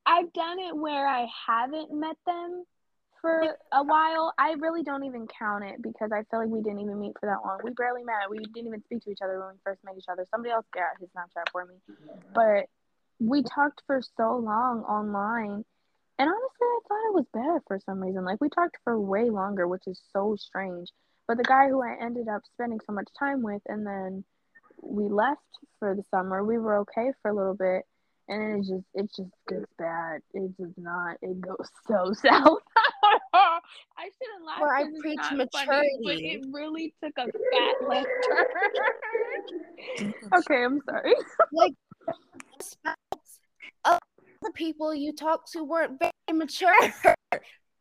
I've 0.06 0.32
done 0.32 0.58
it 0.58 0.74
where 0.74 1.06
I 1.06 1.26
haven't 1.46 1.92
met 1.92 2.16
them 2.24 2.64
for 3.24 3.56
a 3.72 3.82
while. 3.82 4.34
I 4.36 4.52
really 4.52 4.82
don't 4.82 5.04
even 5.04 5.26
count 5.26 5.64
it 5.64 5.80
because 5.80 6.12
I 6.12 6.24
feel 6.30 6.40
like 6.40 6.50
we 6.50 6.60
didn't 6.60 6.80
even 6.80 7.00
meet 7.00 7.14
for 7.18 7.26
that 7.26 7.40
long. 7.44 7.58
We 7.64 7.70
barely 7.70 8.04
met. 8.04 8.28
We 8.28 8.38
didn't 8.38 8.66
even 8.66 8.82
speak 8.84 9.02
to 9.04 9.10
each 9.10 9.22
other 9.24 9.40
when 9.40 9.54
we 9.54 9.60
first 9.64 9.82
met 9.82 9.96
each 9.96 10.08
other. 10.10 10.26
Somebody 10.30 10.52
else 10.52 10.66
got 10.74 11.00
his 11.00 11.08
Snapchat 11.16 11.50
for 11.50 11.64
me, 11.64 11.76
but 12.34 12.68
we 13.18 13.42
talked 13.42 13.82
for 13.86 14.02
so 14.16 14.36
long 14.36 14.82
online. 14.82 15.64
And 16.18 16.28
honestly, 16.28 16.60
I 16.60 16.78
thought 16.86 17.08
it 17.08 17.14
was 17.14 17.26
better 17.32 17.62
for 17.66 17.80
some 17.86 17.98
reason. 17.98 18.24
Like 18.24 18.40
we 18.40 18.50
talked 18.50 18.76
for 18.84 19.00
way 19.00 19.30
longer, 19.30 19.66
which 19.66 19.86
is 19.86 20.00
so 20.12 20.36
strange. 20.38 20.90
But 21.26 21.38
the 21.38 21.44
guy 21.44 21.68
who 21.68 21.82
I 21.82 21.96
ended 21.98 22.28
up 22.28 22.42
spending 22.52 22.80
so 22.86 22.92
much 22.92 23.08
time 23.18 23.42
with, 23.42 23.62
and 23.66 23.86
then 23.86 24.24
we 24.82 25.08
left 25.08 25.40
for 25.78 25.94
the 25.94 26.04
summer. 26.10 26.44
We 26.44 26.58
were 26.58 26.78
okay 26.80 27.12
for 27.22 27.30
a 27.30 27.34
little 27.34 27.54
bit, 27.54 27.84
and 28.28 28.58
it 28.58 28.68
just 28.68 28.84
it 28.94 29.10
just 29.16 29.34
gets 29.48 29.66
bad. 29.78 30.20
It 30.32 30.56
does 30.56 30.74
not. 30.76 31.16
It 31.22 31.40
goes 31.40 31.68
so 31.86 32.12
south. 32.26 32.62
I 34.44 34.50
laugh. 34.52 34.60
Where 34.60 34.74
I 34.76 34.82
it's 34.82 35.00
preach 35.00 35.16
not 35.16 35.48
funny, 35.52 35.90
but 36.02 36.14
maturity. 36.14 36.28
it 36.28 36.46
really 36.52 36.94
took 37.02 37.12
a 37.18 37.24
fat 37.26 37.88
left 37.88 38.08
turn. 39.98 40.14
okay, 40.38 40.64
I'm 40.64 40.80
sorry. 40.88 41.14
of 43.84 43.98
the 44.42 44.50
people 44.54 44.94
you 44.94 45.12
talked 45.14 45.52
to 45.52 45.64
weren't 45.64 45.98
very 45.98 46.12
mature. 46.32 46.72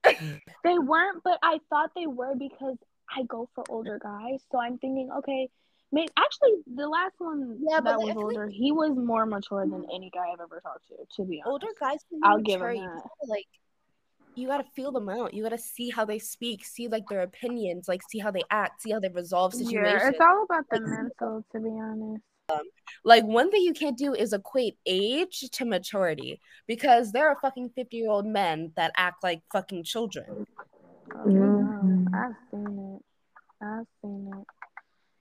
They 0.04 0.78
weren't, 0.80 1.22
but 1.24 1.40
I 1.44 1.60
thought 1.70 1.92
they 1.96 2.08
were 2.08 2.36
because 2.38 2.78
I 3.16 3.24
go 3.24 3.50
for 3.56 3.64
older 3.70 4.00
guys. 4.02 4.44
So 4.52 4.60
I'm 4.60 4.78
thinking, 4.78 5.10
okay, 5.20 5.50
maybe 5.92 6.10
actually 6.18 6.52
the 6.76 6.88
last 6.88 7.14
one 7.20 7.58
Yeah, 7.70 7.80
that 7.82 7.98
was 7.98 8.08
feel 8.08 8.16
like- 8.16 8.24
older, 8.26 8.48
he 8.48 8.72
was 8.72 8.92
more 8.98 9.26
mature 9.26 9.66
than 9.66 9.86
any 9.94 10.10
guy 10.14 10.26
I've 10.34 10.42
ever 10.42 10.60
talked 10.62 10.88
to. 10.90 10.96
To 11.22 11.28
be 11.28 11.42
honest, 11.46 11.48
Older 11.52 11.68
guys 11.80 12.00
can 12.10 12.20
be 12.20 12.26
I'll 12.26 12.40
give 12.40 12.62
him 12.62 12.76
You 12.76 12.82
that. 12.82 12.88
gotta, 12.98 13.10
like 13.28 13.46
you 14.36 14.48
gotta 14.48 14.64
feel 14.76 14.92
them 14.92 15.10
out. 15.10 15.34
You 15.34 15.44
gotta 15.44 15.58
see 15.58 15.90
how 15.90 16.06
they 16.06 16.20
speak, 16.20 16.66
see 16.66 16.88
like 16.88 17.08
their 17.08 17.22
opinions, 17.22 17.88
like 17.88 18.02
see 18.10 18.20
how 18.20 18.32
they 18.32 18.42
act, 18.50 18.82
see 18.82 18.92
how 18.92 19.00
they 19.00 19.10
resolve 19.10 19.54
situations. 19.54 20.02
Yeah, 20.04 20.10
it's 20.10 20.20
all 20.22 20.44
about 20.44 20.66
the 20.70 20.80
Like- 20.80 20.90
mental. 20.90 21.46
To 21.52 21.60
be 21.60 21.70
honest, 21.70 22.24
Like 23.06 23.24
one 23.24 23.50
thing 23.52 23.62
you 23.64 23.74
can't 23.74 23.98
do 23.98 24.14
is 24.14 24.34
equate 24.34 24.78
age 24.86 25.50
to 25.52 25.66
maturity 25.66 26.42
because 26.68 27.12
there 27.12 27.28
are 27.30 27.38
fucking 27.42 27.70
50 27.70 27.96
year 27.98 28.10
old 28.10 28.26
men 28.26 28.74
that 28.76 28.92
act 28.98 29.24
like 29.24 29.42
fucking 29.52 29.84
children. 29.84 30.46
oh, 31.16 31.24
we 31.26 31.34
know. 31.34 31.80
Mhm. 31.84 32.14
I've 32.14 32.36
seen 32.52 32.96
it. 32.98 33.02
I've 33.66 33.88
seen 34.02 34.32
it. 34.38 34.48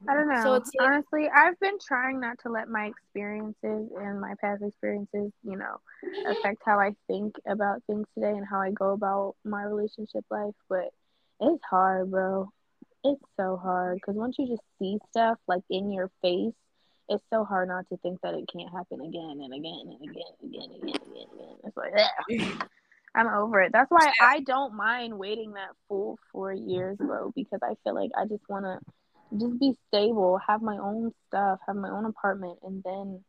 I 0.09 0.15
don't 0.15 0.29
know. 0.29 0.43
So 0.43 0.55
it's 0.55 0.71
like- 0.79 0.89
Honestly, 0.89 1.29
I've 1.29 1.59
been 1.61 1.79
trying 1.79 2.21
not 2.21 2.39
to 2.41 2.49
let 2.51 2.69
my 2.69 2.87
experiences 2.87 3.91
and 3.97 4.21
my 4.21 4.35
past 4.41 4.63
experiences, 4.63 5.33
you 5.43 5.57
know, 5.57 5.81
affect 6.27 6.63
how 6.65 6.79
I 6.81 6.95
think 7.07 7.37
about 7.47 7.83
things 7.87 8.07
today 8.15 8.31
and 8.31 8.47
how 8.47 8.61
I 8.61 8.71
go 8.71 8.91
about 8.93 9.37
my 9.45 9.63
relationship 9.63 10.25
life. 10.31 10.55
But 10.69 10.91
it's 11.41 11.63
hard, 11.69 12.11
bro. 12.11 12.51
It's 13.05 13.23
so 13.37 13.57
hard 13.57 13.97
because 13.97 14.15
once 14.15 14.37
you 14.39 14.47
just 14.49 14.63
see 14.79 14.99
stuff 15.11 15.39
like 15.49 15.63
in 15.71 15.91
your 15.91 16.11
face, 16.23 16.55
it's 17.09 17.25
so 17.31 17.45
hard 17.45 17.69
not 17.69 17.89
to 17.89 17.97
think 17.99 18.21
that 18.23 18.35
it 18.35 18.49
can't 18.53 18.71
happen 18.71 19.01
again 19.01 19.41
and 19.43 19.53
again 19.53 19.83
and 19.91 20.09
again 20.09 20.23
and 20.41 20.51
again 20.51 20.69
and 20.71 20.83
again 20.83 21.01
and 21.03 21.13
again. 21.13 21.27
Again. 21.35 21.57
It's 21.65 21.77
like, 21.77 21.93
ugh. 21.97 22.69
I'm 23.15 23.29
over 23.29 23.61
it. 23.61 23.73
That's 23.73 23.91
why 23.91 24.11
I 24.23 24.41
don't 24.41 24.75
mind 24.75 25.19
waiting 25.19 25.53
that 25.53 25.69
full 25.87 26.19
four 26.33 26.51
years, 26.53 26.97
bro, 26.97 27.31
because 27.35 27.61
I 27.63 27.75
feel 27.85 27.95
like 27.95 28.11
I 28.17 28.25
just 28.25 28.49
want 28.49 28.65
to 28.65 28.79
just 29.39 29.59
be 29.59 29.77
stable, 29.89 30.39
have 30.47 30.63
my 30.63 30.77
own 30.79 31.13
stuff, 31.29 31.61
have 31.67 31.77
my 31.77 31.91
own 31.91 32.05
apartment, 32.05 32.59
and 32.63 32.83
then 32.85 33.25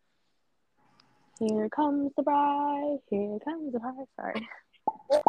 here 1.40 1.70
comes 1.70 2.12
the 2.16 2.24
bride, 2.24 2.98
here 3.10 3.38
comes 3.44 3.74
the 3.74 3.80
bride. 3.80 4.06
Sorry. 4.20 4.48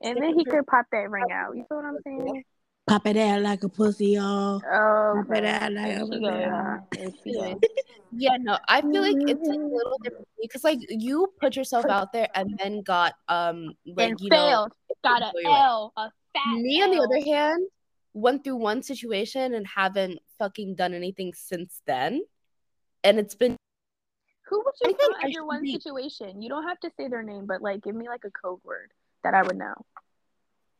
And 0.00 0.16
then 0.22 0.38
he 0.38 0.44
could 0.44 0.64
pop 0.66 0.86
that 0.92 1.10
ring 1.10 1.24
out. 1.32 1.56
You 1.56 1.64
feel 1.68 1.78
what 1.78 1.86
I'm 1.86 1.98
saying? 2.04 2.44
Pop 2.86 3.06
it 3.06 3.16
out 3.16 3.42
like 3.42 3.64
a 3.64 3.68
pussy, 3.68 4.10
y'all. 4.10 4.62
Oh, 4.64 5.24
Pop 5.26 5.36
it 5.36 5.44
out 5.44 5.72
like 5.72 5.96
a 5.96 6.06
pussy, 6.06 6.20
go, 6.20 6.28
y'all. 6.28 6.40
y'all. 6.40 6.78
There 6.92 7.10
she 7.24 7.32
go. 7.34 7.60
Yeah, 8.10 8.38
no, 8.40 8.56
I 8.68 8.80
feel 8.80 9.02
like 9.02 9.16
it's 9.26 9.46
like 9.46 9.58
a 9.58 9.62
little 9.62 9.98
different 10.02 10.26
because 10.40 10.64
like 10.64 10.78
you 10.88 11.30
put 11.40 11.56
yourself 11.56 11.84
out 11.84 12.10
there 12.10 12.28
and 12.34 12.58
then 12.58 12.80
got 12.80 13.12
um 13.28 13.74
like 13.84 14.10
and 14.10 14.20
you 14.20 14.30
know 14.30 14.48
failed. 14.48 14.72
Got 15.04 15.22
a 15.22 15.32
Wait, 15.34 15.44
wait. 15.44 15.54
L, 15.54 15.92
a 15.98 16.10
fat 16.32 16.54
me 16.54 16.82
on 16.82 16.90
the 16.90 16.96
L. 16.96 17.02
other 17.02 17.22
hand 17.22 17.66
went 18.18 18.44
through 18.44 18.56
one 18.56 18.82
situation 18.82 19.54
and 19.54 19.66
haven't 19.66 20.18
fucking 20.38 20.74
done 20.74 20.94
anything 20.94 21.32
since 21.34 21.80
then 21.86 22.20
and 23.04 23.18
it's 23.18 23.34
been 23.34 23.56
Who 24.48 24.62
would 24.64 24.74
you 24.82 24.96
think 24.96 25.24
under 25.24 25.44
one 25.44 25.62
be- 25.62 25.72
situation? 25.72 26.42
You 26.42 26.48
don't 26.48 26.64
have 26.64 26.80
to 26.80 26.90
say 26.96 27.08
their 27.08 27.22
name, 27.22 27.46
but 27.46 27.62
like 27.62 27.82
give 27.82 27.94
me 27.94 28.08
like 28.08 28.24
a 28.24 28.30
code 28.30 28.60
word 28.64 28.90
that 29.24 29.34
I 29.34 29.42
would 29.42 29.56
know. 29.56 29.74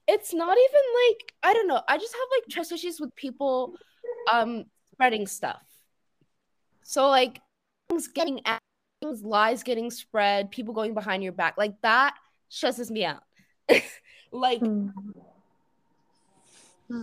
it's 0.06 0.32
not 0.32 0.56
even 0.56 0.82
like 1.08 1.32
I 1.42 1.52
don't 1.54 1.68
know. 1.68 1.82
I 1.88 1.98
just 1.98 2.12
have 2.14 2.28
like 2.36 2.48
trust 2.50 2.72
issues 2.72 3.00
with 3.00 3.14
people 3.14 3.74
um 4.32 4.64
spreading 4.92 5.26
stuff. 5.26 5.62
So 6.82 7.08
like 7.08 7.40
things 7.88 8.08
getting 8.08 8.40
things 9.02 9.22
lies 9.22 9.62
getting 9.62 9.90
spread, 9.90 10.50
people 10.50 10.74
going 10.74 10.94
behind 10.94 11.22
your 11.22 11.32
back, 11.32 11.56
like 11.56 11.80
that 11.82 12.14
stresses 12.48 12.90
me 12.90 13.04
out. 13.04 13.22
like 14.32 14.62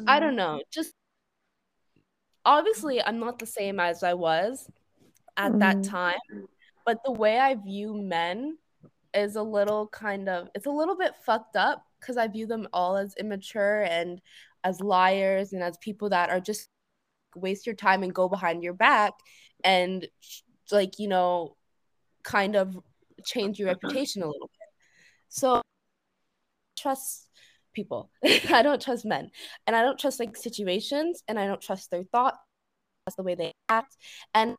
I 0.07 0.19
don't 0.19 0.35
know, 0.35 0.61
just 0.71 0.93
obviously 2.45 3.01
I'm 3.01 3.19
not 3.19 3.39
the 3.39 3.45
same 3.45 3.79
as 3.79 4.03
I 4.03 4.13
was 4.13 4.69
at 5.37 5.59
that 5.59 5.77
Mhm. 5.77 5.89
time, 5.89 6.47
but 6.85 7.03
the 7.03 7.11
way 7.11 7.39
I 7.39 7.55
view 7.55 7.93
men 7.93 8.57
is 9.13 9.35
a 9.35 9.43
little 9.43 9.87
kind 9.87 10.29
of 10.29 10.49
it's 10.55 10.65
a 10.65 10.71
little 10.71 10.95
bit 10.97 11.15
fucked 11.25 11.55
up 11.55 11.85
because 11.99 12.17
I 12.17 12.27
view 12.27 12.47
them 12.47 12.67
all 12.73 12.97
as 12.97 13.15
immature 13.17 13.83
and 13.83 14.21
as 14.63 14.81
liars 14.81 15.53
and 15.53 15.63
as 15.63 15.77
people 15.77 16.09
that 16.09 16.29
are 16.29 16.39
just 16.41 16.69
waste 17.35 17.65
your 17.65 17.75
time 17.75 18.03
and 18.03 18.13
go 18.15 18.29
behind 18.29 18.63
your 18.63 18.73
back 18.73 19.13
and 19.63 20.07
like 20.71 20.99
you 20.99 21.07
know 21.07 21.55
kind 22.23 22.55
of 22.55 22.77
change 23.25 23.59
your 23.59 23.69
reputation 23.69 24.23
a 24.23 24.27
little 24.27 24.47
bit. 24.49 24.69
So 25.29 25.61
trust 26.77 27.24
people. 27.75 28.09
I 28.49 28.61
don't 28.61 28.81
trust 28.81 29.05
men. 29.05 29.29
And 29.67 29.75
I 29.75 29.83
don't 29.83 29.99
trust 29.99 30.19
like 30.19 30.35
situations 30.35 31.23
and 31.27 31.39
I 31.39 31.45
don't 31.45 31.61
trust 31.61 31.91
their 31.91 32.03
thoughts, 32.03 32.39
trust 33.05 33.17
the 33.17 33.23
way 33.23 33.35
they 33.35 33.51
act. 33.69 33.95
And 34.33 34.51
I 34.51 34.55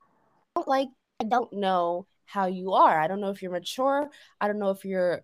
don't, 0.56 0.68
like 0.68 0.88
I 1.20 1.24
don't 1.24 1.52
know 1.52 2.06
how 2.26 2.46
you 2.46 2.74
are. 2.74 3.00
I 3.00 3.08
don't 3.08 3.20
know 3.20 3.30
if 3.30 3.42
you're 3.42 3.52
mature. 3.52 4.08
I 4.40 4.46
don't 4.46 4.58
know 4.58 4.70
if 4.70 4.84
you're 4.84 5.22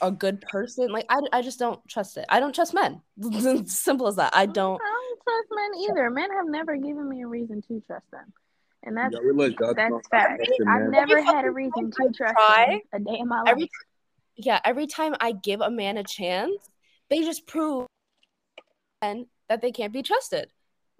a 0.00 0.10
good 0.10 0.40
person. 0.40 0.90
Like 0.90 1.06
I, 1.08 1.20
I 1.32 1.42
just 1.42 1.58
don't 1.58 1.80
trust 1.88 2.16
it. 2.16 2.26
I 2.28 2.40
don't 2.40 2.54
trust 2.54 2.74
men. 2.74 3.00
Simple 3.66 4.08
as 4.08 4.16
that. 4.16 4.34
I 4.34 4.46
don't 4.46 4.80
I 4.80 4.84
don't 4.84 5.20
trust 5.22 5.48
men 5.50 5.90
either. 5.90 6.10
Men 6.10 6.30
have 6.30 6.48
never 6.48 6.76
given 6.76 7.08
me 7.08 7.22
a 7.22 7.26
reason 7.26 7.62
to 7.62 7.82
trust 7.86 8.10
them, 8.10 8.32
and 8.82 8.96
that's 8.96 9.14
Yo, 9.14 9.20
we 9.22 9.32
let 9.32 9.52
that's 9.58 10.08
fact. 10.08 10.42
about 10.42 10.68
I've 10.68 10.90
never 10.90 11.22
had 11.22 11.44
a 11.44 11.50
reason 11.50 11.90
to 11.90 12.10
trust 12.14 12.34
try, 12.34 12.80
them 12.92 13.00
a 13.06 13.10
day 13.10 13.18
in 13.20 13.28
my 13.28 13.42
life. 13.42 13.52
every 13.52 13.70
yeah, 14.36 14.60
every 14.64 14.86
time 14.86 15.14
I 15.20 15.32
give 15.32 15.60
a 15.60 15.70
man 15.70 15.96
a 15.98 16.04
chance, 16.04 16.70
they 17.12 17.22
just 17.22 17.46
prove 17.46 17.86
and 19.02 19.26
that 19.48 19.60
they 19.60 19.70
can't 19.70 19.92
be 19.92 20.02
trusted. 20.02 20.50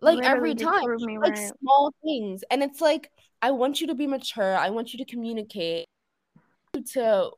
Like 0.01 0.16
Literally 0.16 0.51
every 0.51 0.55
time. 0.55 0.83
me 0.98 1.18
like 1.18 1.37
right. 1.37 1.53
small 1.61 1.92
things 2.05 2.42
and 2.51 2.61
it's 2.61 2.81
like 2.81 3.09
i 3.40 3.53
want 3.53 3.81
you 3.81 3.87
to 3.87 3.94
be 3.94 4.09
mature 4.09 4.57
i 4.57 4.68
want 4.68 4.92
you 4.92 4.98
to 4.98 5.05
communicate 5.05 5.87
to 6.94 7.31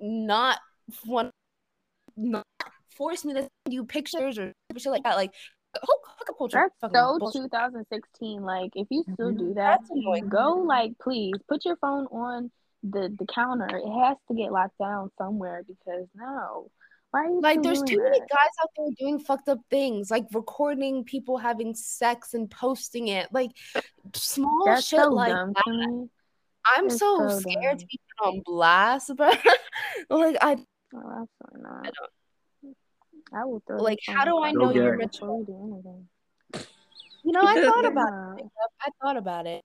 not 0.00 0.58
want 1.06 1.30
not 2.16 2.44
force 2.90 3.24
me 3.24 3.34
to 3.34 3.42
send 3.42 3.50
you 3.70 3.84
pictures 3.84 4.36
or 4.36 4.52
shit 4.76 4.90
like 4.90 5.04
that 5.04 5.14
like 5.14 5.32
hook, 5.80 6.00
hook 6.18 6.36
culture 6.36 6.70
That's 6.82 6.92
so 6.92 7.18
bullshit. 7.18 7.42
2016. 7.42 8.42
Like, 8.42 8.70
if 8.74 8.86
you 8.90 9.04
still 9.12 9.28
mm-hmm. 9.30 9.48
do 9.48 9.54
that, 9.54 9.80
go 10.28 10.54
like, 10.54 10.92
please 11.00 11.34
put 11.48 11.64
your 11.64 11.76
phone 11.76 12.06
on 12.06 12.50
the 12.82 13.14
the 13.18 13.26
counter. 13.26 13.68
It 13.76 14.00
has 14.00 14.16
to 14.28 14.34
get 14.34 14.52
locked 14.52 14.78
down 14.78 15.10
somewhere 15.18 15.62
because 15.66 16.06
no, 16.14 16.24
why 16.24 16.24
are 16.24 16.64
you 16.64 16.85
like 17.40 17.54
still 17.54 17.62
there's 17.62 17.78
doing 17.82 17.86
too 17.98 18.02
many 18.02 18.18
that? 18.20 18.28
guys 18.28 18.54
out 18.62 18.70
there 18.76 18.86
doing 18.98 19.18
fucked 19.18 19.48
up 19.48 19.58
things 19.70 20.10
like 20.10 20.24
recording 20.32 21.04
people 21.04 21.38
having 21.38 21.74
sex 21.74 22.34
and 22.34 22.50
posting 22.50 23.08
it 23.08 23.28
like 23.32 23.50
small 24.14 24.62
That's 24.66 24.86
shit 24.86 25.00
so 25.00 25.08
like 25.08 25.32
dumb 25.32 25.52
that 25.54 26.08
i'm 26.76 26.86
It's 26.86 26.98
so, 26.98 27.28
so 27.28 27.38
scared 27.40 27.78
dumb. 27.78 27.78
to 27.78 27.86
be 27.86 28.00
put 28.18 28.28
on 28.28 28.42
blast 28.44 29.10
about 29.10 29.36
like 30.10 30.36
i 30.40 30.56
Oh, 30.94 30.98
absolutely 31.42 31.62
not. 31.62 31.84
don't. 32.62 32.76
I 33.34 33.44
will 33.44 33.60
throw 33.66 33.78
Like, 33.78 33.98
how 34.06 34.24
do 34.24 34.40
I 34.42 34.52
know 34.52 34.70
you're 34.72 34.90
room 34.92 34.98
mature? 34.98 35.26
before 35.28 35.38
we 35.40 35.44
do 35.46 35.82
anything. 36.54 36.66
you 37.24 37.32
know 37.32 37.40
i 37.42 37.54
thought 37.64 37.84
about 37.84 38.38
it 38.38 38.46
i 38.82 38.88
thought 39.02 39.16
about 39.16 39.46
it 39.46 39.62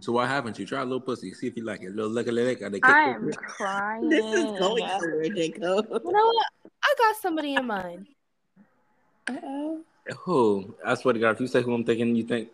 So 0.00 0.12
why 0.12 0.26
haven't 0.26 0.58
you? 0.58 0.64
Try 0.64 0.80
a 0.80 0.84
little 0.84 1.00
pussy. 1.00 1.32
See 1.34 1.46
if 1.46 1.56
you 1.56 1.64
like 1.64 1.82
it. 1.82 1.94
Little 1.94 2.10
lick 2.10 2.26
lick. 2.26 2.60
They 2.60 2.80
I 2.82 3.10
am 3.10 3.30
crying. 3.32 4.08
This 4.08 4.24
is 4.24 4.44
going 4.58 4.88
somewhere, 4.88 5.28
Jacob. 5.28 5.86
you 5.90 6.12
know 6.12 6.26
what 6.26 6.46
i 6.84 6.94
got 6.98 7.16
somebody 7.16 7.54
in 7.54 7.66
mind 7.66 8.06
Uh-oh. 9.28 9.80
Who? 10.18 10.74
I 10.84 10.94
swear 10.94 11.14
to 11.14 11.20
God, 11.20 11.30
if 11.30 11.40
you 11.40 11.46
say 11.46 11.62
who 11.62 11.72
I'm 11.74 11.84
thinking, 11.84 12.14
you 12.14 12.24
think 12.24 12.50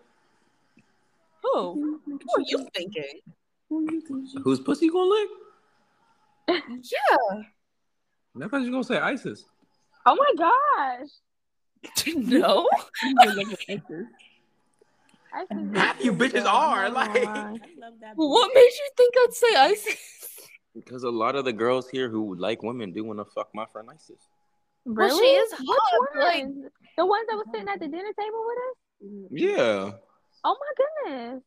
who 1.43 2.01
who 2.05 2.19
are 2.37 2.45
you 2.47 2.67
thinking 2.75 3.21
whose 3.69 4.61
pussy 4.61 4.89
gonna 4.89 5.11
lick? 5.11 5.29
yeah 6.69 7.43
I 8.43 8.49
thought 8.49 8.63
you 8.63 8.67
were 8.67 8.73
gonna 8.73 8.85
say 8.85 8.99
ISIS. 8.99 9.45
Oh 10.07 10.17
my 10.17 10.33
gosh. 10.37 11.09
no 12.17 12.69
I 13.19 13.45
think 13.67 13.83
Half 15.75 16.05
you 16.05 16.13
bitches 16.13 16.45
are, 16.45 16.91
like- 16.91 17.25
I 17.27 17.51
love 17.79 17.95
that. 18.01 18.13
what 18.17 18.51
made 18.55 18.61
you 18.63 18.91
think 18.97 19.15
i'd 19.23 19.33
say 19.35 19.55
isis 19.57 19.97
Because 20.75 21.03
a 21.03 21.11
lot 21.11 21.35
of 21.37 21.45
the 21.45 21.53
girls 21.53 21.89
here 21.89 22.09
who 22.09 22.35
like 22.37 22.63
women 22.63 22.93
do 22.93 23.05
want 23.05 23.19
to 23.19 23.25
fuck 23.25 23.49
my 23.55 23.67
friend 23.73 23.89
ISIS. 23.93 24.21
Really? 24.85 25.09
Well, 25.11 25.19
she 25.19 25.27
is 25.27 25.53
hot, 25.53 26.17
like- 26.17 26.47
the 26.97 27.07
ones 27.07 27.27
that 27.29 27.37
was 27.37 27.47
sitting 27.53 27.69
at 27.69 27.81
the 27.81 27.89
dinner 27.89 28.13
table 28.19 28.43
with 28.47 28.59
us? 28.69 28.77
Yeah. 29.33 29.93
Oh 30.45 30.57
my 30.63 30.73
goodness. 31.11 31.43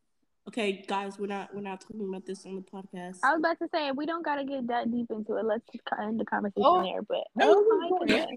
Okay, 0.50 0.84
guys, 0.88 1.18
we're 1.18 1.28
not 1.28 1.54
we're 1.56 1.62
not 1.62 1.80
talking 1.82 2.06
about 2.10 2.26
this 2.26 2.46
on 2.46 2.56
the 2.56 2.62
podcast. 2.64 3.20
I 3.24 3.32
was 3.32 3.40
about 3.40 3.58
to 3.60 3.68
say 3.74 3.92
we 3.92 4.06
don't 4.06 4.26
gotta 4.26 4.44
get 4.44 4.68
that 4.68 4.92
deep 4.92 5.08
into 5.10 5.38
it. 5.38 5.46
Let's 5.46 5.64
just 5.72 5.84
end 6.02 6.20
the 6.20 6.26
conversation 6.26 6.64
Oh. 6.66 6.84
there. 6.84 7.02
But 7.02 7.24
Oh, 7.42 7.64
oh 7.66 7.80
my 7.80 8.06
goodness. 8.06 8.28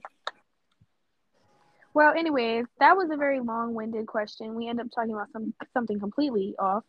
Well, 1.97 2.13
anyways, 2.13 2.67
that 2.79 2.95
was 2.95 3.09
a 3.11 3.17
very 3.17 3.41
long-winded 3.41 4.07
question. 4.07 4.55
We 4.55 4.69
end 4.69 4.79
up 4.83 4.89
talking 4.95 5.15
about 5.15 5.33
some 5.33 5.55
something 5.73 5.99
completely 5.99 6.55
off. 6.59 6.85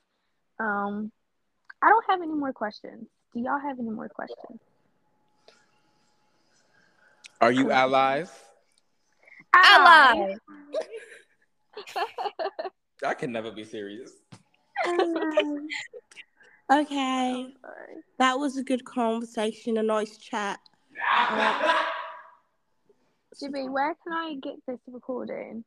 Um, 0.60 1.14
I 1.82 1.88
don't 1.88 2.04
have 2.10 2.22
any 2.22 2.34
more 2.34 2.52
questions. 2.52 3.08
Do 3.34 3.40
y'all 3.40 3.58
have 3.58 3.80
any 3.80 3.90
more 3.90 4.10
questions? 4.10 4.60
Are 7.40 7.54
you 7.54 7.72
allies? 7.72 8.30
ally 9.56 10.36
I 13.02 13.14
can 13.14 13.32
never 13.32 13.50
be 13.52 13.64
serious. 13.64 14.12
Okay, 16.70 17.56
that 18.20 18.38
was 18.38 18.58
a 18.58 18.64
good 18.64 18.84
conversation, 18.84 19.78
a 19.78 19.84
nice 19.84 20.18
chat. 20.18 20.60
Jibby, 23.42 23.70
where 23.72 23.96
can 24.04 24.14
I 24.14 24.36
get 24.42 24.56
this 24.68 24.80
recording? 24.88 25.64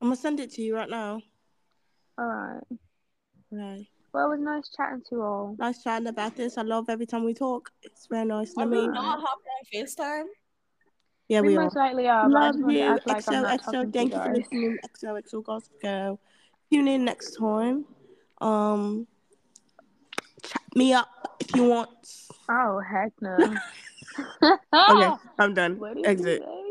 I'm 0.00 0.08
gonna 0.08 0.16
send 0.16 0.40
it 0.40 0.50
to 0.52 0.62
you 0.62 0.76
right 0.76 0.88
now. 0.88 1.20
All 2.16 2.26
right. 2.26 2.62
Okay. 3.52 3.88
Well, 4.12 4.26
it 4.32 4.38
was 4.38 4.40
nice 4.40 4.70
chatting 4.76 5.00
to 5.08 5.16
you 5.16 5.22
all. 5.22 5.56
Nice 5.58 5.82
chatting 5.82 6.06
about 6.06 6.36
this. 6.36 6.56
I 6.58 6.62
love 6.62 6.88
every 6.88 7.06
time 7.06 7.24
we 7.24 7.34
talk. 7.34 7.70
It's 7.82 8.06
very 8.06 8.24
nice 8.24 8.54
to 8.54 8.62
are 8.62 8.66
we 8.68 8.80
me. 8.82 8.88
not 8.88 9.20
hopping 9.20 9.80
on 9.80 9.86
facetime 9.86 10.24
Yeah, 11.28 11.40
we 11.40 11.48
we 11.48 11.56
are. 11.56 11.64
most 11.64 11.76
likely 11.76 12.06
are. 12.08 12.28
but 12.28 12.36
I 12.36 12.40
Love 12.40 12.54
just 12.54 12.62
wanted 12.64 12.74
to 12.78 12.84
you. 12.84 12.90
act 12.90 13.06
like 13.06 13.28
I'm 13.28 13.42
not 13.42 13.60
XOXO. 13.60 13.64
talking 13.64 13.92
to 13.92 13.98
Thank 13.98 14.12
you 14.14 14.18
for 14.20 14.28
guys. 14.28 14.36
listening. 14.36 14.78
XOXO 14.96 15.44
Gossip 15.44 15.82
Girl. 15.82 16.20
Tune 16.72 16.88
in 16.88 17.04
next 17.04 17.36
time. 17.36 17.84
Um, 18.40 19.06
chat 20.42 20.62
me 20.76 20.92
up 20.92 21.36
if 21.40 21.54
you 21.56 21.64
want. 21.64 21.90
Oh 22.48 22.80
heck 22.80 23.12
no. 23.20 23.38
Okay, 24.90 25.10
I'm 25.38 25.54
done. 25.54 25.76
What 25.78 25.94
did 25.94 26.04
you 26.04 26.10
Exit. 26.10 26.42
say? 26.42 26.67